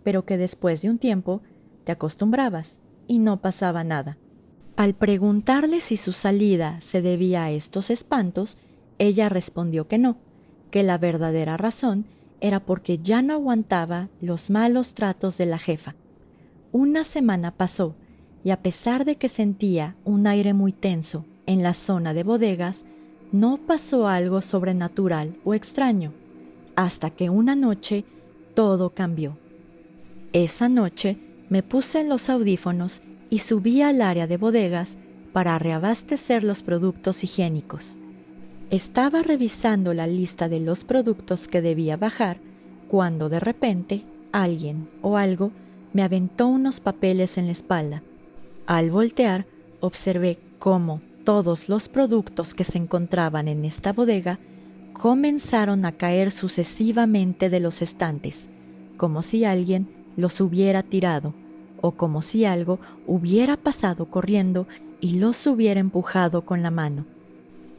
pero 0.04 0.26
que 0.26 0.38
después 0.38 0.82
de 0.82 0.90
un 0.90 0.98
tiempo 0.98 1.42
te 1.84 1.92
acostumbrabas 1.92 2.80
y 3.08 3.20
no 3.20 3.42
pasaba 3.42 3.84
nada. 3.84 4.18
Al 4.76 4.94
preguntarle 4.94 5.82
si 5.82 5.98
su 5.98 6.12
salida 6.12 6.80
se 6.80 7.02
debía 7.02 7.44
a 7.44 7.52
estos 7.52 7.90
espantos, 7.90 8.58
ella 8.98 9.30
respondió 9.30 9.88
que 9.88 9.98
no, 9.98 10.18
que 10.70 10.84
la 10.84 10.98
verdadera 10.98 11.58
razón 11.58 12.06
era 12.40 12.60
porque 12.60 12.98
ya 13.00 13.22
no 13.22 13.34
aguantaba 13.34 14.10
los 14.22 14.50
malos 14.50 14.94
tratos 14.94 15.38
de 15.38 15.46
la 15.46 15.60
jefa. 15.60 15.96
Una 16.72 17.04
semana 17.04 17.52
pasó, 17.52 17.96
y 18.44 18.50
a 18.50 18.62
pesar 18.62 19.06
de 19.06 19.18
que 19.18 19.30
sentía 19.30 19.96
un 20.04 20.26
aire 20.26 20.54
muy 20.54 20.72
tenso 20.72 21.26
en 21.46 21.62
la 21.62 21.74
zona 21.74 22.14
de 22.14 22.24
bodegas, 22.24 22.86
no 23.32 23.58
pasó 23.58 24.08
algo 24.08 24.42
sobrenatural 24.42 25.38
o 25.44 25.54
extraño, 25.54 26.14
hasta 26.76 27.10
que 27.10 27.30
una 27.30 27.56
noche 27.56 28.06
todo 28.54 28.92
cambió. 28.92 29.38
Esa 30.34 30.70
noche 30.70 31.18
me 31.50 31.64
puse 31.64 32.02
en 32.02 32.10
los 32.10 32.30
audífonos 32.30 33.02
y 33.30 33.40
subí 33.40 33.82
al 33.82 34.02
área 34.02 34.28
de 34.28 34.38
bodegas 34.38 34.98
para 35.34 35.58
reabastecer 35.60 36.44
los 36.44 36.64
productos 36.64 37.24
higiénicos. 37.24 37.98
Estaba 38.70 39.22
revisando 39.22 39.94
la 39.94 40.08
lista 40.08 40.50
de 40.50 40.60
los 40.60 40.84
productos 40.84 41.48
que 41.48 41.62
debía 41.62 41.98
bajar 41.98 42.40
cuando 42.88 43.30
de 43.30 43.40
repente 43.40 44.06
alguien 44.32 44.90
o 45.02 45.18
algo 45.18 45.52
me 45.94 46.04
aventó 46.04 46.48
unos 46.48 46.80
papeles 46.80 47.38
en 47.38 47.48
la 47.48 47.52
espalda. 47.52 48.04
Al 48.66 48.92
voltear, 48.92 49.46
observé 49.82 50.40
cómo 50.60 51.02
todos 51.24 51.70
los 51.70 51.90
productos 51.90 52.54
que 52.54 52.64
se 52.64 52.78
encontraban 52.78 53.48
en 53.48 53.66
esta 53.66 53.94
bodega 53.94 54.40
comenzaron 54.94 55.86
a 55.86 55.94
caer 55.94 56.32
sucesivamente 56.32 57.50
de 57.50 57.60
los 57.60 57.82
estantes, 57.82 58.50
como 58.98 59.22
si 59.22 59.46
alguien 59.46 59.88
los 60.16 60.42
hubiera 60.42 60.84
tirado, 60.84 61.34
o 61.82 61.94
como 61.94 62.22
si 62.22 62.46
algo 62.46 62.80
hubiera 63.08 63.58
pasado 63.58 64.06
corriendo 64.10 64.68
y 65.00 65.18
los 65.18 65.48
hubiera 65.48 65.80
empujado 65.80 66.46
con 66.46 66.62
la 66.62 66.72
mano. 66.72 67.06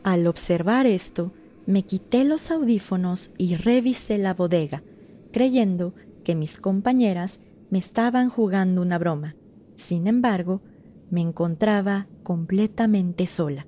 Al 0.03 0.27
observar 0.27 0.87
esto, 0.87 1.33
me 1.67 1.85
quité 1.85 2.25
los 2.25 2.51
audífonos 2.51 3.31
y 3.39 3.55
revisé 3.55 4.19
la 4.19 4.35
bodega, 4.35 4.83
creyendo 5.31 5.95
que 6.25 6.35
mis 6.35 6.59
compañeras 6.59 7.41
me 7.71 7.79
estaban 7.79 8.29
jugando 8.29 8.83
una 8.83 8.99
broma. 8.99 9.37
Sin 9.77 10.09
embargo, 10.09 10.61
me 11.13 11.21
encontraba 11.21 12.09
completamente 12.23 13.27
sola. 13.27 13.67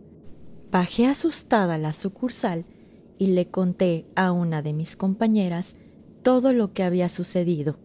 Bajé 0.73 1.07
asustada 1.07 1.75
a 1.75 1.79
la 1.79 1.93
sucursal 1.93 2.65
y 3.19 3.29
le 3.29 3.49
conté 3.51 4.07
a 4.17 4.33
una 4.33 4.63
de 4.63 4.73
mis 4.73 4.97
compañeras 4.97 5.77
todo 6.23 6.55
lo 6.55 6.73
que 6.73 6.83
había 6.83 7.11
sucedido, 7.11 7.79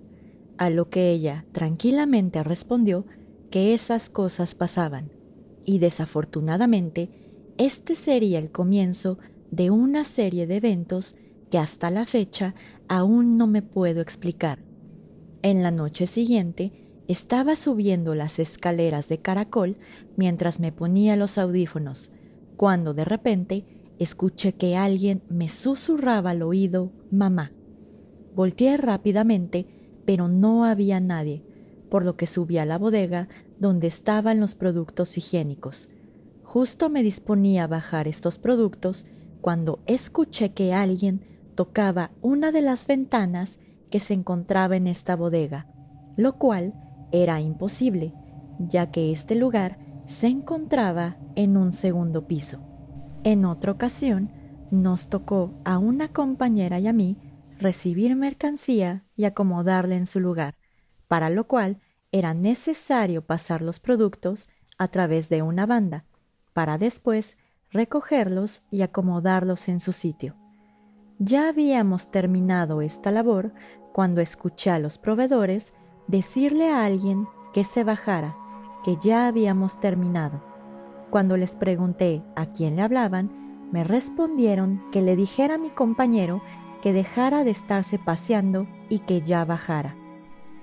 a 0.58 0.70
lo 0.70 0.90
que 0.90 1.12
ella 1.12 1.46
tranquilamente 1.52 2.42
respondió 2.42 3.06
que 3.52 3.74
esas 3.74 4.10
cosas 4.10 4.56
pasaban, 4.56 5.12
y 5.66 5.80
desafortunadamente 5.80 7.10
este 7.58 7.96
sería 7.96 8.40
el 8.40 8.52
comienzo 8.52 9.20
de 9.52 9.72
una 9.72 10.06
serie 10.06 10.48
de 10.48 10.56
eventos 10.56 11.16
que 11.52 11.58
hasta 11.58 11.92
la 11.92 12.06
fecha 12.06 12.56
aún 12.88 13.38
no 13.38 13.46
me 13.46 13.62
puedo 13.62 14.02
explicar. 14.02 14.64
En 15.42 15.64
la 15.64 15.72
noche 15.72 16.08
siguiente 16.08 16.89
estaba 17.10 17.56
subiendo 17.56 18.14
las 18.14 18.38
escaleras 18.38 19.10
de 19.10 19.18
caracol 19.18 19.78
mientras 20.16 20.60
me 20.60 20.72
ponía 20.72 21.16
los 21.16 21.40
audífonos, 21.40 22.12
cuando 22.56 22.94
de 22.94 23.04
repente 23.04 23.66
escuché 23.98 24.54
que 24.54 24.78
alguien 24.78 25.24
me 25.28 25.50
susurraba 25.50 26.30
al 26.30 26.44
oído 26.44 26.92
mamá. 27.10 27.52
Volteé 28.36 28.78
rápidamente, 28.78 29.66
pero 30.06 30.28
no 30.28 30.66
había 30.66 31.00
nadie, 31.00 31.44
por 31.90 32.06
lo 32.06 32.16
que 32.16 32.28
subí 32.28 32.60
a 32.60 32.66
la 32.68 32.78
bodega 32.78 33.28
donde 33.58 33.88
estaban 33.88 34.40
los 34.40 34.54
productos 34.54 35.18
higiénicos. 35.18 35.90
Justo 36.44 36.92
me 36.92 37.02
disponía 37.02 37.64
a 37.64 37.68
bajar 37.68 38.08
estos 38.08 38.38
productos 38.38 39.08
cuando 39.42 39.80
escuché 39.88 40.52
que 40.52 40.74
alguien 40.74 41.26
tocaba 41.56 42.12
una 42.22 42.52
de 42.52 42.62
las 42.62 42.86
ventanas 42.86 43.58
que 43.90 44.00
se 44.00 44.14
encontraba 44.14 44.76
en 44.76 44.86
esta 44.86 45.16
bodega, 45.16 45.66
lo 46.16 46.38
cual 46.38 46.76
era 47.12 47.42
imposible, 47.42 48.14
ya 48.60 48.92
que 48.92 49.12
este 49.12 49.36
lugar 49.36 49.78
se 50.06 50.28
encontraba 50.28 51.18
en 51.36 51.58
un 51.58 51.72
segundo 51.74 52.28
piso. 52.28 52.60
En 53.24 53.46
otra 53.46 53.72
ocasión, 53.72 54.32
nos 54.72 55.10
tocó 55.10 55.54
a 55.66 55.78
una 55.78 56.08
compañera 56.10 56.80
y 56.80 56.88
a 56.88 56.94
mí 56.94 57.18
recibir 57.60 58.16
mercancía 58.16 59.04
y 59.16 59.26
acomodarla 59.26 59.96
en 59.96 60.06
su 60.06 60.20
lugar, 60.20 60.56
para 61.08 61.30
lo 61.30 61.46
cual 61.48 61.80
era 62.12 62.34
necesario 62.34 63.26
pasar 63.26 63.62
los 63.62 63.80
productos 63.80 64.50
a 64.78 64.88
través 64.88 65.30
de 65.30 65.42
una 65.42 65.66
banda, 65.66 66.06
para 66.54 66.78
después 66.78 67.38
recogerlos 67.72 68.64
y 68.72 68.82
acomodarlos 68.82 69.68
en 69.70 69.80
su 69.80 69.92
sitio. 69.92 70.36
Ya 71.20 71.50
habíamos 71.50 72.12
terminado 72.12 72.82
esta 72.82 73.12
labor 73.12 73.54
cuando 73.94 74.22
escuché 74.22 74.70
a 74.70 74.80
los 74.80 74.98
proveedores 74.98 75.74
decirle 76.10 76.72
a 76.72 76.86
alguien 76.86 77.28
que 77.54 77.64
se 77.64 77.84
bajara, 77.84 78.36
que 78.84 78.98
ya 79.00 79.28
habíamos 79.28 79.80
terminado. 79.80 80.44
Cuando 81.12 81.38
les 81.38 81.54
pregunté 81.54 82.24
a 82.36 82.48
quién 82.48 82.76
le 82.76 82.82
hablaban, 82.82 83.30
me 83.72 83.84
respondieron 83.84 84.82
que 84.92 85.04
le 85.04 85.16
dijera 85.16 85.56
a 85.56 85.58
mi 85.60 85.70
compañero 85.70 86.42
que 86.82 86.94
dejara 86.94 87.44
de 87.44 87.52
estarse 87.52 88.00
paseando 88.00 88.68
y 88.90 89.00
que 89.00 89.22
ya 89.22 89.46
bajara. 89.46 89.96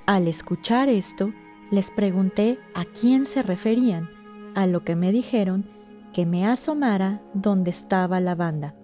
Al 0.04 0.26
escuchar 0.26 0.88
esto, 0.88 1.32
les 1.70 1.92
pregunté 1.92 2.58
a 2.74 2.84
quién 2.84 3.24
se 3.24 3.42
referían, 3.42 4.08
a 4.56 4.66
lo 4.66 4.82
que 4.82 4.96
me 4.96 5.12
dijeron 5.12 5.66
que 6.12 6.26
me 6.26 6.44
asomara 6.44 7.22
donde 7.34 7.70
estaba 7.70 8.18
la 8.18 8.34
banda. 8.34 8.74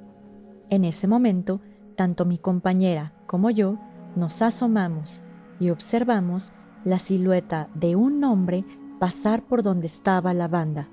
En 0.70 0.84
ese 0.84 1.08
momento, 1.08 1.60
tanto 1.96 2.24
mi 2.24 2.38
compañera 2.38 3.14
como 3.26 3.50
yo 3.50 3.78
nos 4.14 4.42
asomamos 4.42 5.22
y 5.62 5.70
observamos 5.70 6.52
la 6.84 6.98
silueta 6.98 7.68
de 7.74 7.94
un 7.94 8.24
hombre 8.24 8.64
pasar 8.98 9.44
por 9.44 9.62
donde 9.62 9.86
estaba 9.86 10.34
la 10.34 10.48
banda. 10.48 10.88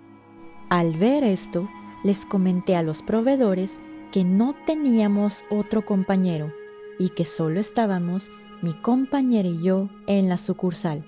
Al 0.69 0.95
ver 0.95 1.23
esto, 1.23 1.67
les 2.03 2.27
comenté 2.27 2.75
a 2.75 2.83
los 2.83 3.01
proveedores 3.01 3.79
que 4.11 4.23
no 4.23 4.53
teníamos 4.67 5.43
otro 5.49 5.83
compañero 5.83 6.53
y 6.99 7.09
que 7.09 7.25
solo 7.25 7.59
estábamos 7.59 8.29
mi 8.61 8.73
compañera 8.73 9.47
y 9.47 9.59
yo 9.63 9.89
en 10.05 10.29
la 10.29 10.37
sucursal. 10.37 11.03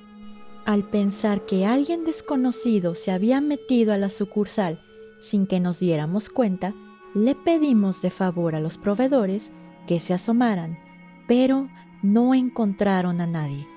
Al 0.66 0.90
pensar 0.90 1.46
que 1.46 1.68
alguien 1.68 2.04
desconocido 2.04 2.96
se 2.96 3.12
había 3.12 3.42
metido 3.42 3.94
a 3.94 3.98
la 3.98 4.10
sucursal 4.10 4.82
sin 5.20 5.46
que 5.46 5.60
nos 5.60 5.80
diéramos 5.80 6.30
cuenta, 6.30 6.74
le 7.14 7.36
pedimos 7.36 8.02
de 8.02 8.10
favor 8.10 8.56
a 8.56 8.60
los 8.60 8.80
proveedores 8.80 9.52
que 9.86 10.00
se 10.00 10.16
asomaran, 10.16 10.80
pero 11.28 11.70
no 12.02 12.34
encontraron 12.34 13.22
a 13.22 13.28
nadie. 13.28 13.68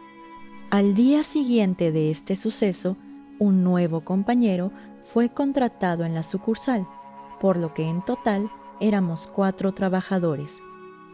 Al 0.71 0.95
día 0.95 1.23
siguiente 1.23 1.93
de 1.93 2.11
este 2.11 2.37
suceso, 2.37 2.97
un 3.39 3.63
nuevo 3.63 4.01
compañero 4.03 4.73
fue 5.05 5.29
contratado 5.29 6.05
en 6.05 6.15
la 6.15 6.23
sucursal, 6.23 6.89
por 7.41 7.57
lo 7.57 7.75
que 7.75 7.89
en 7.89 8.03
total 8.03 8.51
éramos 8.81 9.27
cuatro 9.27 9.73
trabajadores. 9.73 10.61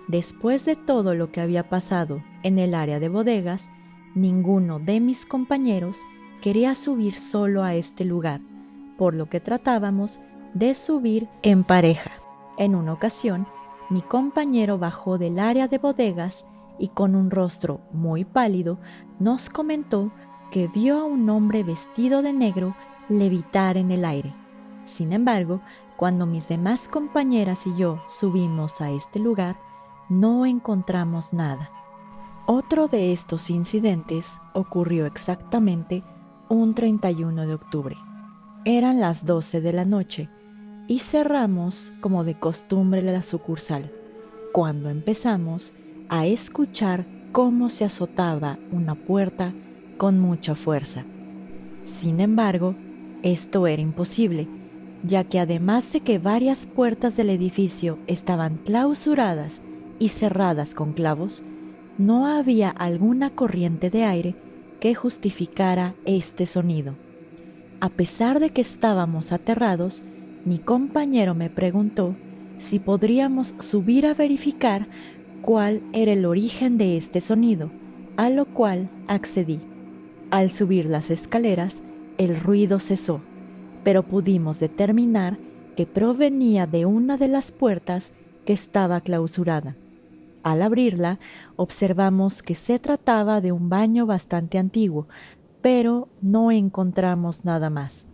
Después 0.08 0.64
de 0.64 0.76
todo 0.76 1.14
lo 1.14 1.30
que 1.30 1.40
había 1.40 1.68
pasado 1.68 2.22
en 2.42 2.58
el 2.58 2.74
área 2.74 3.00
de 3.00 3.08
bodegas, 3.08 3.68
ninguno 4.14 4.78
de 4.78 5.00
mis 5.00 5.26
compañeros 5.26 6.02
quería 6.40 6.74
subir 6.74 7.14
solo 7.18 7.62
a 7.62 7.74
este 7.74 8.04
lugar, 8.04 8.40
por 8.96 9.14
lo 9.14 9.28
que 9.28 9.40
tratábamos 9.40 10.20
de 10.54 10.74
subir 10.74 11.28
en 11.42 11.64
pareja. 11.64 12.10
En 12.58 12.74
una 12.74 12.92
ocasión, 12.92 13.46
mi 13.88 14.02
compañero 14.02 14.78
bajó 14.78 15.18
del 15.18 15.38
área 15.38 15.68
de 15.68 15.78
bodegas 15.78 16.46
y 16.80 16.88
con 16.88 17.14
un 17.14 17.30
rostro 17.30 17.82
muy 17.92 18.24
pálido 18.24 18.80
nos 19.20 19.50
comentó 19.50 20.10
que 20.50 20.66
vio 20.66 20.98
a 20.98 21.04
un 21.04 21.28
hombre 21.28 21.62
vestido 21.62 22.22
de 22.22 22.32
negro 22.32 22.74
levitar 23.08 23.76
en 23.76 23.92
el 23.92 24.04
aire. 24.04 24.34
Sin 24.84 25.12
embargo, 25.12 25.60
cuando 25.96 26.26
mis 26.26 26.48
demás 26.48 26.88
compañeras 26.88 27.66
y 27.66 27.76
yo 27.76 28.02
subimos 28.08 28.80
a 28.80 28.90
este 28.90 29.20
lugar, 29.20 29.60
no 30.08 30.46
encontramos 30.46 31.32
nada. 31.32 31.70
Otro 32.46 32.88
de 32.88 33.12
estos 33.12 33.50
incidentes 33.50 34.40
ocurrió 34.54 35.06
exactamente 35.06 36.02
un 36.48 36.74
31 36.74 37.46
de 37.46 37.54
octubre. 37.54 37.96
Eran 38.64 38.98
las 38.98 39.24
12 39.24 39.60
de 39.60 39.72
la 39.72 39.84
noche 39.84 40.28
y 40.88 40.98
cerramos 40.98 41.92
como 42.00 42.24
de 42.24 42.38
costumbre 42.38 43.02
la 43.02 43.22
sucursal, 43.22 43.92
cuando 44.52 44.90
empezamos 44.90 45.72
a 46.10 46.26
escuchar 46.26 47.06
cómo 47.30 47.68
se 47.68 47.84
azotaba 47.84 48.58
una 48.72 48.96
puerta 48.96 49.54
con 49.96 50.18
mucha 50.18 50.56
fuerza. 50.56 51.04
Sin 51.84 52.18
embargo, 52.18 52.74
esto 53.22 53.68
era 53.68 53.80
imposible, 53.80 54.48
ya 55.04 55.22
que 55.22 55.38
además 55.38 55.92
de 55.92 56.00
que 56.00 56.18
varias 56.18 56.66
puertas 56.66 57.16
del 57.16 57.30
edificio 57.30 57.96
estaban 58.08 58.56
clausuradas 58.56 59.62
y 60.00 60.08
cerradas 60.08 60.74
con 60.74 60.94
clavos, 60.94 61.44
no 61.96 62.26
había 62.26 62.70
alguna 62.70 63.30
corriente 63.30 63.88
de 63.88 64.04
aire 64.04 64.34
que 64.80 64.96
justificara 64.96 65.94
este 66.06 66.44
sonido. 66.46 66.96
A 67.80 67.88
pesar 67.88 68.40
de 68.40 68.50
que 68.50 68.62
estábamos 68.62 69.30
aterrados, 69.30 70.02
mi 70.44 70.58
compañero 70.58 71.36
me 71.36 71.50
preguntó 71.50 72.16
si 72.58 72.80
podríamos 72.80 73.54
subir 73.60 74.06
a 74.06 74.14
verificar 74.14 74.88
cuál 75.42 75.82
era 75.92 76.12
el 76.12 76.26
origen 76.26 76.78
de 76.78 76.96
este 76.96 77.20
sonido, 77.20 77.70
a 78.16 78.30
lo 78.30 78.46
cual 78.46 78.90
accedí. 79.06 79.60
Al 80.30 80.50
subir 80.50 80.86
las 80.86 81.10
escaleras, 81.10 81.82
el 82.18 82.38
ruido 82.38 82.78
cesó, 82.78 83.20
pero 83.82 84.02
pudimos 84.02 84.60
determinar 84.60 85.38
que 85.76 85.86
provenía 85.86 86.66
de 86.66 86.86
una 86.86 87.16
de 87.16 87.28
las 87.28 87.52
puertas 87.52 88.12
que 88.44 88.52
estaba 88.52 89.00
clausurada. 89.00 89.76
Al 90.42 90.62
abrirla, 90.62 91.18
observamos 91.56 92.42
que 92.42 92.54
se 92.54 92.78
trataba 92.78 93.40
de 93.40 93.52
un 93.52 93.68
baño 93.68 94.06
bastante 94.06 94.58
antiguo, 94.58 95.06
pero 95.60 96.08
no 96.22 96.50
encontramos 96.50 97.44
nada 97.44 97.70
más. 97.70 98.06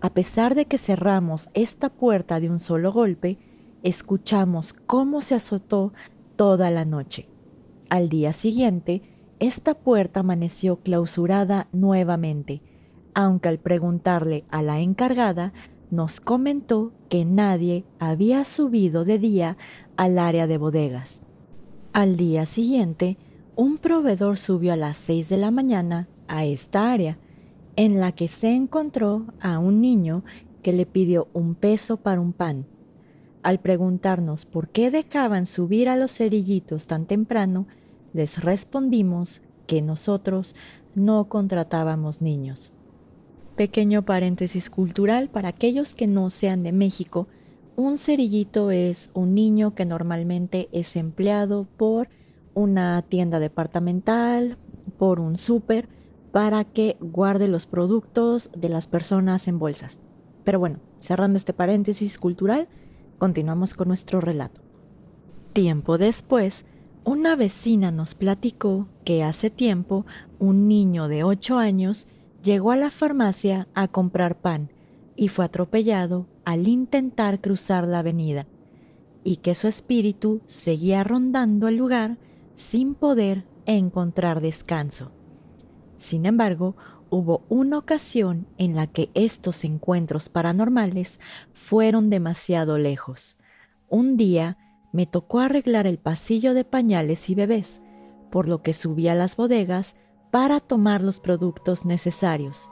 A 0.00 0.10
pesar 0.10 0.54
de 0.54 0.66
que 0.66 0.78
cerramos 0.78 1.50
esta 1.54 1.88
puerta 1.88 2.40
de 2.40 2.48
un 2.48 2.58
solo 2.58 2.92
golpe, 2.92 3.38
escuchamos 3.82 4.74
cómo 4.86 5.20
se 5.20 5.34
azotó 5.34 5.92
toda 6.38 6.70
la 6.70 6.84
noche. 6.84 7.28
Al 7.90 8.08
día 8.08 8.32
siguiente, 8.32 9.02
esta 9.40 9.74
puerta 9.74 10.20
amaneció 10.20 10.76
clausurada 10.76 11.66
nuevamente, 11.72 12.62
aunque 13.12 13.48
al 13.48 13.58
preguntarle 13.58 14.44
a 14.48 14.62
la 14.62 14.78
encargada, 14.78 15.52
nos 15.90 16.20
comentó 16.20 16.92
que 17.08 17.24
nadie 17.24 17.84
había 17.98 18.44
subido 18.44 19.04
de 19.04 19.18
día 19.18 19.56
al 19.96 20.16
área 20.16 20.46
de 20.46 20.58
bodegas. 20.58 21.22
Al 21.92 22.16
día 22.16 22.46
siguiente, 22.46 23.18
un 23.56 23.76
proveedor 23.76 24.38
subió 24.38 24.74
a 24.74 24.76
las 24.76 24.96
6 24.98 25.28
de 25.30 25.38
la 25.38 25.50
mañana 25.50 26.08
a 26.28 26.44
esta 26.44 26.92
área, 26.92 27.18
en 27.74 27.98
la 27.98 28.12
que 28.12 28.28
se 28.28 28.54
encontró 28.54 29.26
a 29.40 29.58
un 29.58 29.80
niño 29.80 30.22
que 30.62 30.72
le 30.72 30.86
pidió 30.86 31.26
un 31.32 31.56
peso 31.56 31.96
para 31.96 32.20
un 32.20 32.32
pan. 32.32 32.66
Al 33.48 33.60
preguntarnos 33.60 34.44
por 34.44 34.68
qué 34.68 34.90
dejaban 34.90 35.46
subir 35.46 35.88
a 35.88 35.96
los 35.96 36.18
cerillitos 36.18 36.86
tan 36.86 37.06
temprano, 37.06 37.66
les 38.12 38.44
respondimos 38.44 39.40
que 39.66 39.80
nosotros 39.80 40.54
no 40.94 41.30
contratábamos 41.30 42.20
niños. 42.20 42.72
Pequeño 43.56 44.04
paréntesis 44.04 44.68
cultural 44.68 45.30
para 45.30 45.48
aquellos 45.48 45.94
que 45.94 46.06
no 46.06 46.28
sean 46.28 46.62
de 46.62 46.72
México, 46.72 47.26
un 47.74 47.96
cerillito 47.96 48.70
es 48.70 49.08
un 49.14 49.34
niño 49.34 49.74
que 49.74 49.86
normalmente 49.86 50.68
es 50.72 50.94
empleado 50.94 51.66
por 51.78 52.10
una 52.52 53.00
tienda 53.00 53.38
departamental, 53.38 54.58
por 54.98 55.20
un 55.20 55.38
súper, 55.38 55.88
para 56.32 56.64
que 56.64 56.98
guarde 57.00 57.48
los 57.48 57.64
productos 57.64 58.50
de 58.54 58.68
las 58.68 58.88
personas 58.88 59.48
en 59.48 59.58
bolsas. 59.58 59.98
Pero 60.44 60.58
bueno, 60.58 60.80
cerrando 60.98 61.38
este 61.38 61.54
paréntesis 61.54 62.18
cultural, 62.18 62.68
continuamos 63.18 63.74
con 63.74 63.88
nuestro 63.88 64.20
relato. 64.20 64.60
Tiempo 65.52 65.98
después, 65.98 66.64
una 67.04 67.36
vecina 67.36 67.90
nos 67.90 68.14
platicó 68.14 68.88
que 69.04 69.22
hace 69.22 69.50
tiempo 69.50 70.06
un 70.38 70.68
niño 70.68 71.08
de 71.08 71.24
8 71.24 71.58
años 71.58 72.06
llegó 72.42 72.70
a 72.70 72.76
la 72.76 72.90
farmacia 72.90 73.68
a 73.74 73.88
comprar 73.88 74.40
pan 74.40 74.70
y 75.16 75.28
fue 75.28 75.44
atropellado 75.44 76.26
al 76.44 76.68
intentar 76.68 77.40
cruzar 77.40 77.86
la 77.86 77.98
avenida, 77.98 78.46
y 79.24 79.36
que 79.36 79.54
su 79.54 79.66
espíritu 79.66 80.40
seguía 80.46 81.02
rondando 81.02 81.66
el 81.68 81.76
lugar 81.76 82.18
sin 82.54 82.94
poder 82.94 83.44
encontrar 83.66 84.40
descanso. 84.40 85.10
Sin 85.98 86.24
embargo, 86.24 86.76
hubo 87.10 87.42
una 87.48 87.78
ocasión 87.78 88.46
en 88.58 88.74
la 88.74 88.86
que 88.86 89.10
estos 89.14 89.64
encuentros 89.64 90.28
paranormales 90.28 91.20
fueron 91.54 92.10
demasiado 92.10 92.78
lejos. 92.78 93.36
Un 93.88 94.16
día 94.16 94.58
me 94.92 95.06
tocó 95.06 95.40
arreglar 95.40 95.86
el 95.86 95.98
pasillo 95.98 96.54
de 96.54 96.64
pañales 96.64 97.28
y 97.30 97.34
bebés, 97.34 97.80
por 98.30 98.48
lo 98.48 98.62
que 98.62 98.74
subí 98.74 99.08
a 99.08 99.14
las 99.14 99.36
bodegas 99.36 99.96
para 100.30 100.60
tomar 100.60 101.02
los 101.02 101.20
productos 101.20 101.84
necesarios. 101.84 102.70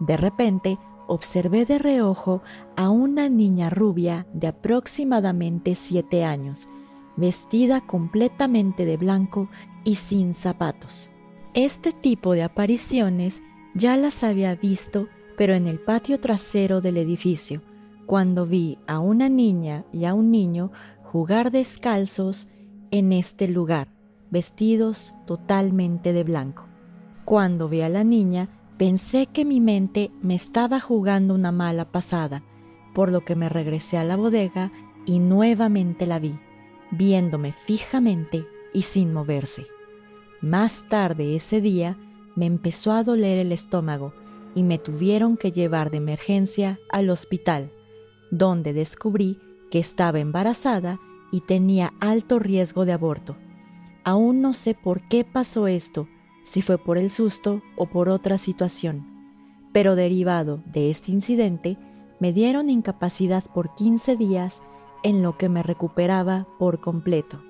De 0.00 0.16
repente 0.16 0.78
observé 1.06 1.64
de 1.64 1.78
reojo 1.78 2.42
a 2.76 2.90
una 2.90 3.28
niña 3.28 3.70
rubia 3.70 4.26
de 4.32 4.48
aproximadamente 4.48 5.74
siete 5.74 6.24
años, 6.24 6.68
vestida 7.16 7.80
completamente 7.80 8.84
de 8.84 8.96
blanco 8.96 9.48
y 9.84 9.96
sin 9.96 10.34
zapatos. 10.34 11.10
Este 11.54 11.92
tipo 11.92 12.34
de 12.34 12.42
apariciones 12.42 13.42
ya 13.74 13.96
las 13.96 14.24
había 14.24 14.54
visto, 14.54 15.08
pero 15.36 15.54
en 15.54 15.66
el 15.66 15.78
patio 15.78 16.20
trasero 16.20 16.80
del 16.80 16.96
edificio, 16.96 17.62
cuando 18.06 18.46
vi 18.46 18.78
a 18.86 18.98
una 18.98 19.28
niña 19.28 19.84
y 19.92 20.04
a 20.04 20.14
un 20.14 20.30
niño 20.30 20.72
jugar 21.02 21.50
descalzos 21.50 22.48
en 22.90 23.12
este 23.12 23.48
lugar, 23.48 23.88
vestidos 24.30 25.14
totalmente 25.26 26.12
de 26.12 26.24
blanco. 26.24 26.66
Cuando 27.24 27.68
vi 27.68 27.82
a 27.82 27.88
la 27.88 28.04
niña, 28.04 28.48
Pensé 28.78 29.26
que 29.26 29.44
mi 29.44 29.60
mente 29.60 30.12
me 30.22 30.36
estaba 30.36 30.78
jugando 30.78 31.34
una 31.34 31.50
mala 31.50 31.90
pasada, 31.90 32.44
por 32.94 33.10
lo 33.10 33.24
que 33.24 33.34
me 33.34 33.48
regresé 33.48 33.98
a 33.98 34.04
la 34.04 34.16
bodega 34.16 34.70
y 35.04 35.18
nuevamente 35.18 36.06
la 36.06 36.20
vi, 36.20 36.38
viéndome 36.92 37.52
fijamente 37.52 38.46
y 38.72 38.82
sin 38.82 39.12
moverse. 39.12 39.66
Más 40.40 40.88
tarde 40.88 41.34
ese 41.34 41.60
día 41.60 41.96
me 42.38 42.46
empezó 42.46 42.92
a 42.92 43.02
doler 43.02 43.36
el 43.36 43.50
estómago 43.50 44.14
y 44.54 44.62
me 44.62 44.78
tuvieron 44.78 45.36
que 45.36 45.50
llevar 45.50 45.90
de 45.90 45.96
emergencia 45.96 46.78
al 46.88 47.10
hospital, 47.10 47.72
donde 48.30 48.72
descubrí 48.72 49.40
que 49.72 49.80
estaba 49.80 50.20
embarazada 50.20 51.00
y 51.32 51.40
tenía 51.40 51.92
alto 51.98 52.38
riesgo 52.38 52.84
de 52.84 52.92
aborto. 52.92 53.36
Aún 54.04 54.40
no 54.40 54.54
sé 54.54 54.74
por 54.74 55.06
qué 55.08 55.24
pasó 55.24 55.66
esto, 55.66 56.08
si 56.44 56.62
fue 56.62 56.78
por 56.78 56.96
el 56.96 57.10
susto 57.10 57.60
o 57.76 57.86
por 57.86 58.08
otra 58.08 58.38
situación, 58.38 59.04
pero 59.72 59.96
derivado 59.96 60.62
de 60.64 60.90
este 60.90 61.10
incidente, 61.10 61.76
me 62.20 62.32
dieron 62.32 62.70
incapacidad 62.70 63.44
por 63.52 63.74
15 63.74 64.16
días 64.16 64.62
en 65.02 65.22
lo 65.22 65.36
que 65.36 65.48
me 65.48 65.64
recuperaba 65.64 66.46
por 66.58 66.80
completo. 66.80 67.42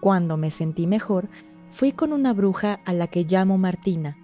Cuando 0.00 0.38
me 0.38 0.50
sentí 0.50 0.86
mejor, 0.86 1.28
fui 1.74 1.90
con 1.90 2.12
una 2.12 2.32
bruja 2.32 2.78
a 2.84 2.92
la 2.92 3.08
que 3.08 3.24
llamo 3.24 3.58
Martina, 3.58 4.16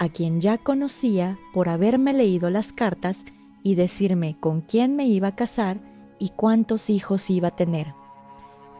a 0.00 0.08
quien 0.08 0.40
ya 0.40 0.58
conocía 0.58 1.38
por 1.54 1.68
haberme 1.68 2.12
leído 2.12 2.50
las 2.50 2.72
cartas 2.72 3.24
y 3.62 3.76
decirme 3.76 4.36
con 4.40 4.60
quién 4.60 4.96
me 4.96 5.06
iba 5.06 5.28
a 5.28 5.36
casar 5.36 5.80
y 6.18 6.30
cuántos 6.30 6.90
hijos 6.90 7.30
iba 7.30 7.48
a 7.48 7.56
tener. 7.56 7.94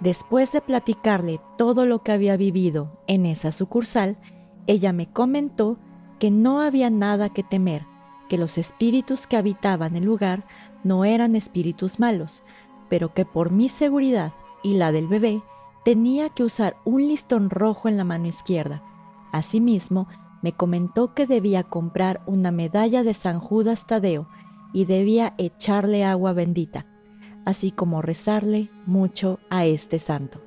Después 0.00 0.50
de 0.50 0.60
platicarle 0.60 1.40
todo 1.56 1.86
lo 1.86 2.02
que 2.02 2.10
había 2.10 2.36
vivido 2.36 3.00
en 3.06 3.26
esa 3.26 3.52
sucursal, 3.52 4.18
ella 4.66 4.92
me 4.92 5.08
comentó 5.08 5.78
que 6.18 6.32
no 6.32 6.60
había 6.60 6.90
nada 6.90 7.28
que 7.28 7.44
temer, 7.44 7.86
que 8.28 8.38
los 8.38 8.58
espíritus 8.58 9.28
que 9.28 9.36
habitaban 9.36 9.94
el 9.94 10.04
lugar 10.04 10.44
no 10.82 11.04
eran 11.04 11.36
espíritus 11.36 12.00
malos, 12.00 12.42
pero 12.88 13.14
que 13.14 13.24
por 13.24 13.52
mi 13.52 13.68
seguridad 13.68 14.32
y 14.64 14.74
la 14.74 14.90
del 14.90 15.06
bebé 15.06 15.44
tenía 15.86 16.30
que 16.30 16.42
usar 16.42 16.78
un 16.84 17.06
listón 17.06 17.48
rojo 17.48 17.88
en 17.88 17.96
la 17.96 18.02
mano 18.02 18.26
izquierda. 18.26 18.82
Asimismo, 19.30 20.08
me 20.42 20.50
comentó 20.50 21.14
que 21.14 21.28
debía 21.28 21.62
comprar 21.62 22.22
una 22.26 22.50
medalla 22.50 23.04
de 23.04 23.14
San 23.14 23.38
Judas 23.38 23.86
Tadeo 23.86 24.28
y 24.72 24.86
debía 24.86 25.34
echarle 25.38 26.02
agua 26.04 26.32
bendita, 26.32 26.86
así 27.44 27.70
como 27.70 28.02
rezarle 28.02 28.68
mucho 28.84 29.38
a 29.48 29.64
este 29.64 30.00
santo. 30.00 30.40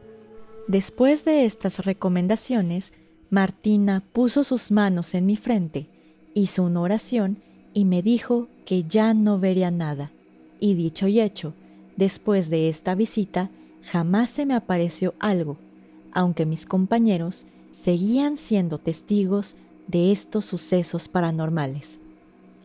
Después 0.68 1.24
de 1.24 1.46
estas 1.46 1.86
recomendaciones, 1.86 2.92
Martina 3.30 4.04
puso 4.12 4.44
sus 4.44 4.72
manos 4.72 5.14
en 5.14 5.26
mi 5.26 5.38
frente, 5.38 5.90
hizo 6.34 6.64
una 6.64 6.82
oración 6.82 7.42
y 7.74 7.86
me 7.86 8.02
dijo 8.02 8.50
que 8.66 8.84
ya 8.84 9.14
no 9.14 9.40
vería 9.40 9.72
nada. 9.72 10.12
Y 10.60 10.74
dicho 10.74 11.08
y 11.08 11.22
hecho, 11.22 11.54
después 11.96 12.50
de 12.50 12.68
esta 12.68 12.94
visita 12.94 13.52
jamás 13.84 14.30
se 14.30 14.46
me 14.46 14.56
apareció 14.56 15.14
algo, 15.20 15.58
aunque 16.12 16.46
mis 16.46 16.66
compañeros 16.66 17.46
seguían 17.72 18.38
siendo 18.38 18.78
testigos 18.78 19.56
de 19.88 20.12
estos 20.12 20.46
sucesos 20.46 21.08
paranormales. 21.08 22.00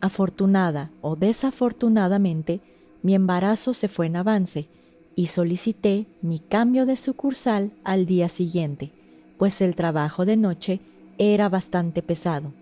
Afortunada 0.01 0.91
o 1.01 1.15
desafortunadamente, 1.15 2.61
mi 3.01 3.15
embarazo 3.15 3.73
se 3.73 3.87
fue 3.87 4.07
en 4.07 4.15
avance 4.15 4.67
y 5.15 5.27
solicité 5.27 6.07
mi 6.21 6.39
cambio 6.39 6.85
de 6.85 6.97
sucursal 6.97 7.71
al 7.83 8.05
día 8.05 8.29
siguiente 8.29 8.91
pues 9.37 9.61
el 9.61 9.75
trabajo 9.75 10.25
de 10.25 10.37
noche 10.37 10.79
era 11.17 11.49
bastante 11.49 12.01
pesado, 12.01 12.53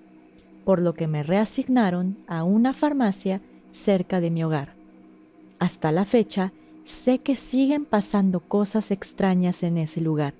por 0.66 0.80
lo 0.80 0.94
que 0.94 1.08
me 1.08 1.24
reasignaron 1.24 2.18
a 2.28 2.44
una 2.44 2.74
farmacia 2.74 3.42
cerca 3.72 4.22
de 4.22 4.32
mi 4.32 4.44
hogar. 4.44 4.74
Hasta 5.60 5.92
la 5.92 6.06
fecha, 6.06 6.52
sé 6.84 7.20
que 7.20 7.36
siguen 7.36 7.86
pasando 7.86 8.40
cosas 8.42 8.92
extrañas 8.92 9.64
en 9.64 9.78
ese 9.78 10.02
lugar, 10.02 10.34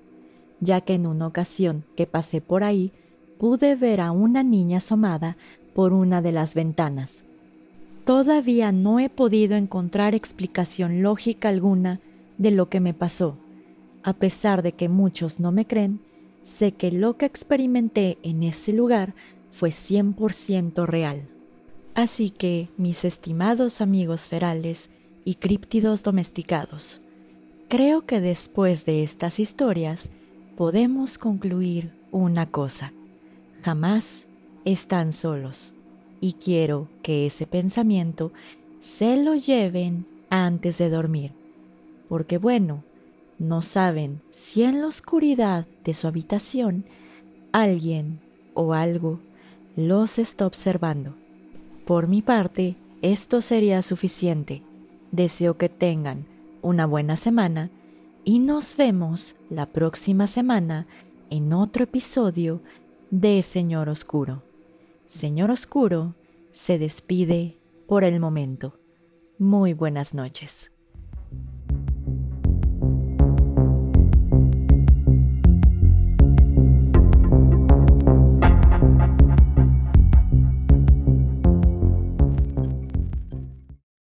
ya 0.60 0.80
que 0.80 0.94
en 0.94 1.06
una 1.06 1.26
ocasión 1.26 1.84
que 1.96 2.06
pasé 2.06 2.40
por 2.40 2.64
ahí 2.64 2.92
pude 3.38 3.76
ver 3.76 4.00
a 4.00 4.12
una 4.12 4.42
niña 4.42 4.78
asomada 4.78 5.36
por 5.74 5.92
una 5.92 6.22
de 6.22 6.32
las 6.32 6.54
ventanas. 6.54 7.24
Todavía 8.04 8.70
no 8.70 9.00
he 9.00 9.08
podido 9.08 9.56
encontrar 9.56 10.14
explicación 10.14 11.02
lógica 11.02 11.48
alguna 11.48 12.00
de 12.38 12.50
lo 12.50 12.68
que 12.68 12.80
me 12.80 12.94
pasó. 12.94 13.38
A 14.02 14.12
pesar 14.12 14.62
de 14.62 14.72
que 14.72 14.90
muchos 14.90 15.40
no 15.40 15.52
me 15.52 15.66
creen, 15.66 16.00
sé 16.42 16.72
que 16.72 16.92
lo 16.92 17.16
que 17.16 17.24
experimenté 17.24 18.18
en 18.22 18.42
ese 18.42 18.72
lugar 18.72 19.14
fue 19.50 19.70
100% 19.70 20.84
real. 20.86 21.28
Así 21.94 22.28
que, 22.28 22.68
mis 22.76 23.04
estimados 23.04 23.80
amigos 23.80 24.28
ferales 24.28 24.90
y 25.24 25.36
críptidos 25.36 26.02
domesticados, 26.02 27.00
creo 27.68 28.02
que 28.02 28.20
después 28.20 28.84
de 28.84 29.02
estas 29.02 29.38
historias 29.40 30.10
podemos 30.56 31.18
concluir 31.18 31.92
una 32.10 32.50
cosa. 32.50 32.92
Jamás 33.62 34.26
están 34.64 35.12
solos. 35.12 35.74
Y 36.20 36.34
quiero 36.34 36.88
que 37.02 37.26
ese 37.26 37.46
pensamiento 37.46 38.32
se 38.80 39.22
lo 39.22 39.34
lleven 39.34 40.06
antes 40.30 40.78
de 40.78 40.88
dormir. 40.88 41.32
Porque 42.08 42.38
bueno, 42.38 42.82
no 43.38 43.62
saben 43.62 44.20
si 44.30 44.62
en 44.62 44.80
la 44.80 44.86
oscuridad 44.86 45.66
de 45.84 45.94
su 45.94 46.06
habitación 46.06 46.84
alguien 47.52 48.20
o 48.54 48.74
algo 48.74 49.20
los 49.76 50.18
está 50.18 50.46
observando. 50.46 51.14
Por 51.84 52.08
mi 52.08 52.22
parte, 52.22 52.76
esto 53.02 53.40
sería 53.40 53.82
suficiente. 53.82 54.62
Deseo 55.14 55.56
que 55.56 55.68
tengan 55.68 56.26
una 56.60 56.86
buena 56.86 57.16
semana 57.16 57.70
y 58.24 58.40
nos 58.40 58.76
vemos 58.76 59.36
la 59.48 59.66
próxima 59.66 60.26
semana 60.26 60.88
en 61.30 61.52
otro 61.52 61.84
episodio 61.84 62.62
de 63.12 63.40
Señor 63.44 63.88
Oscuro. 63.88 64.42
Señor 65.06 65.52
Oscuro 65.52 66.16
se 66.50 66.80
despide 66.80 67.60
por 67.86 68.02
el 68.02 68.18
momento. 68.18 68.80
Muy 69.38 69.72
buenas 69.72 70.14
noches. 70.14 70.73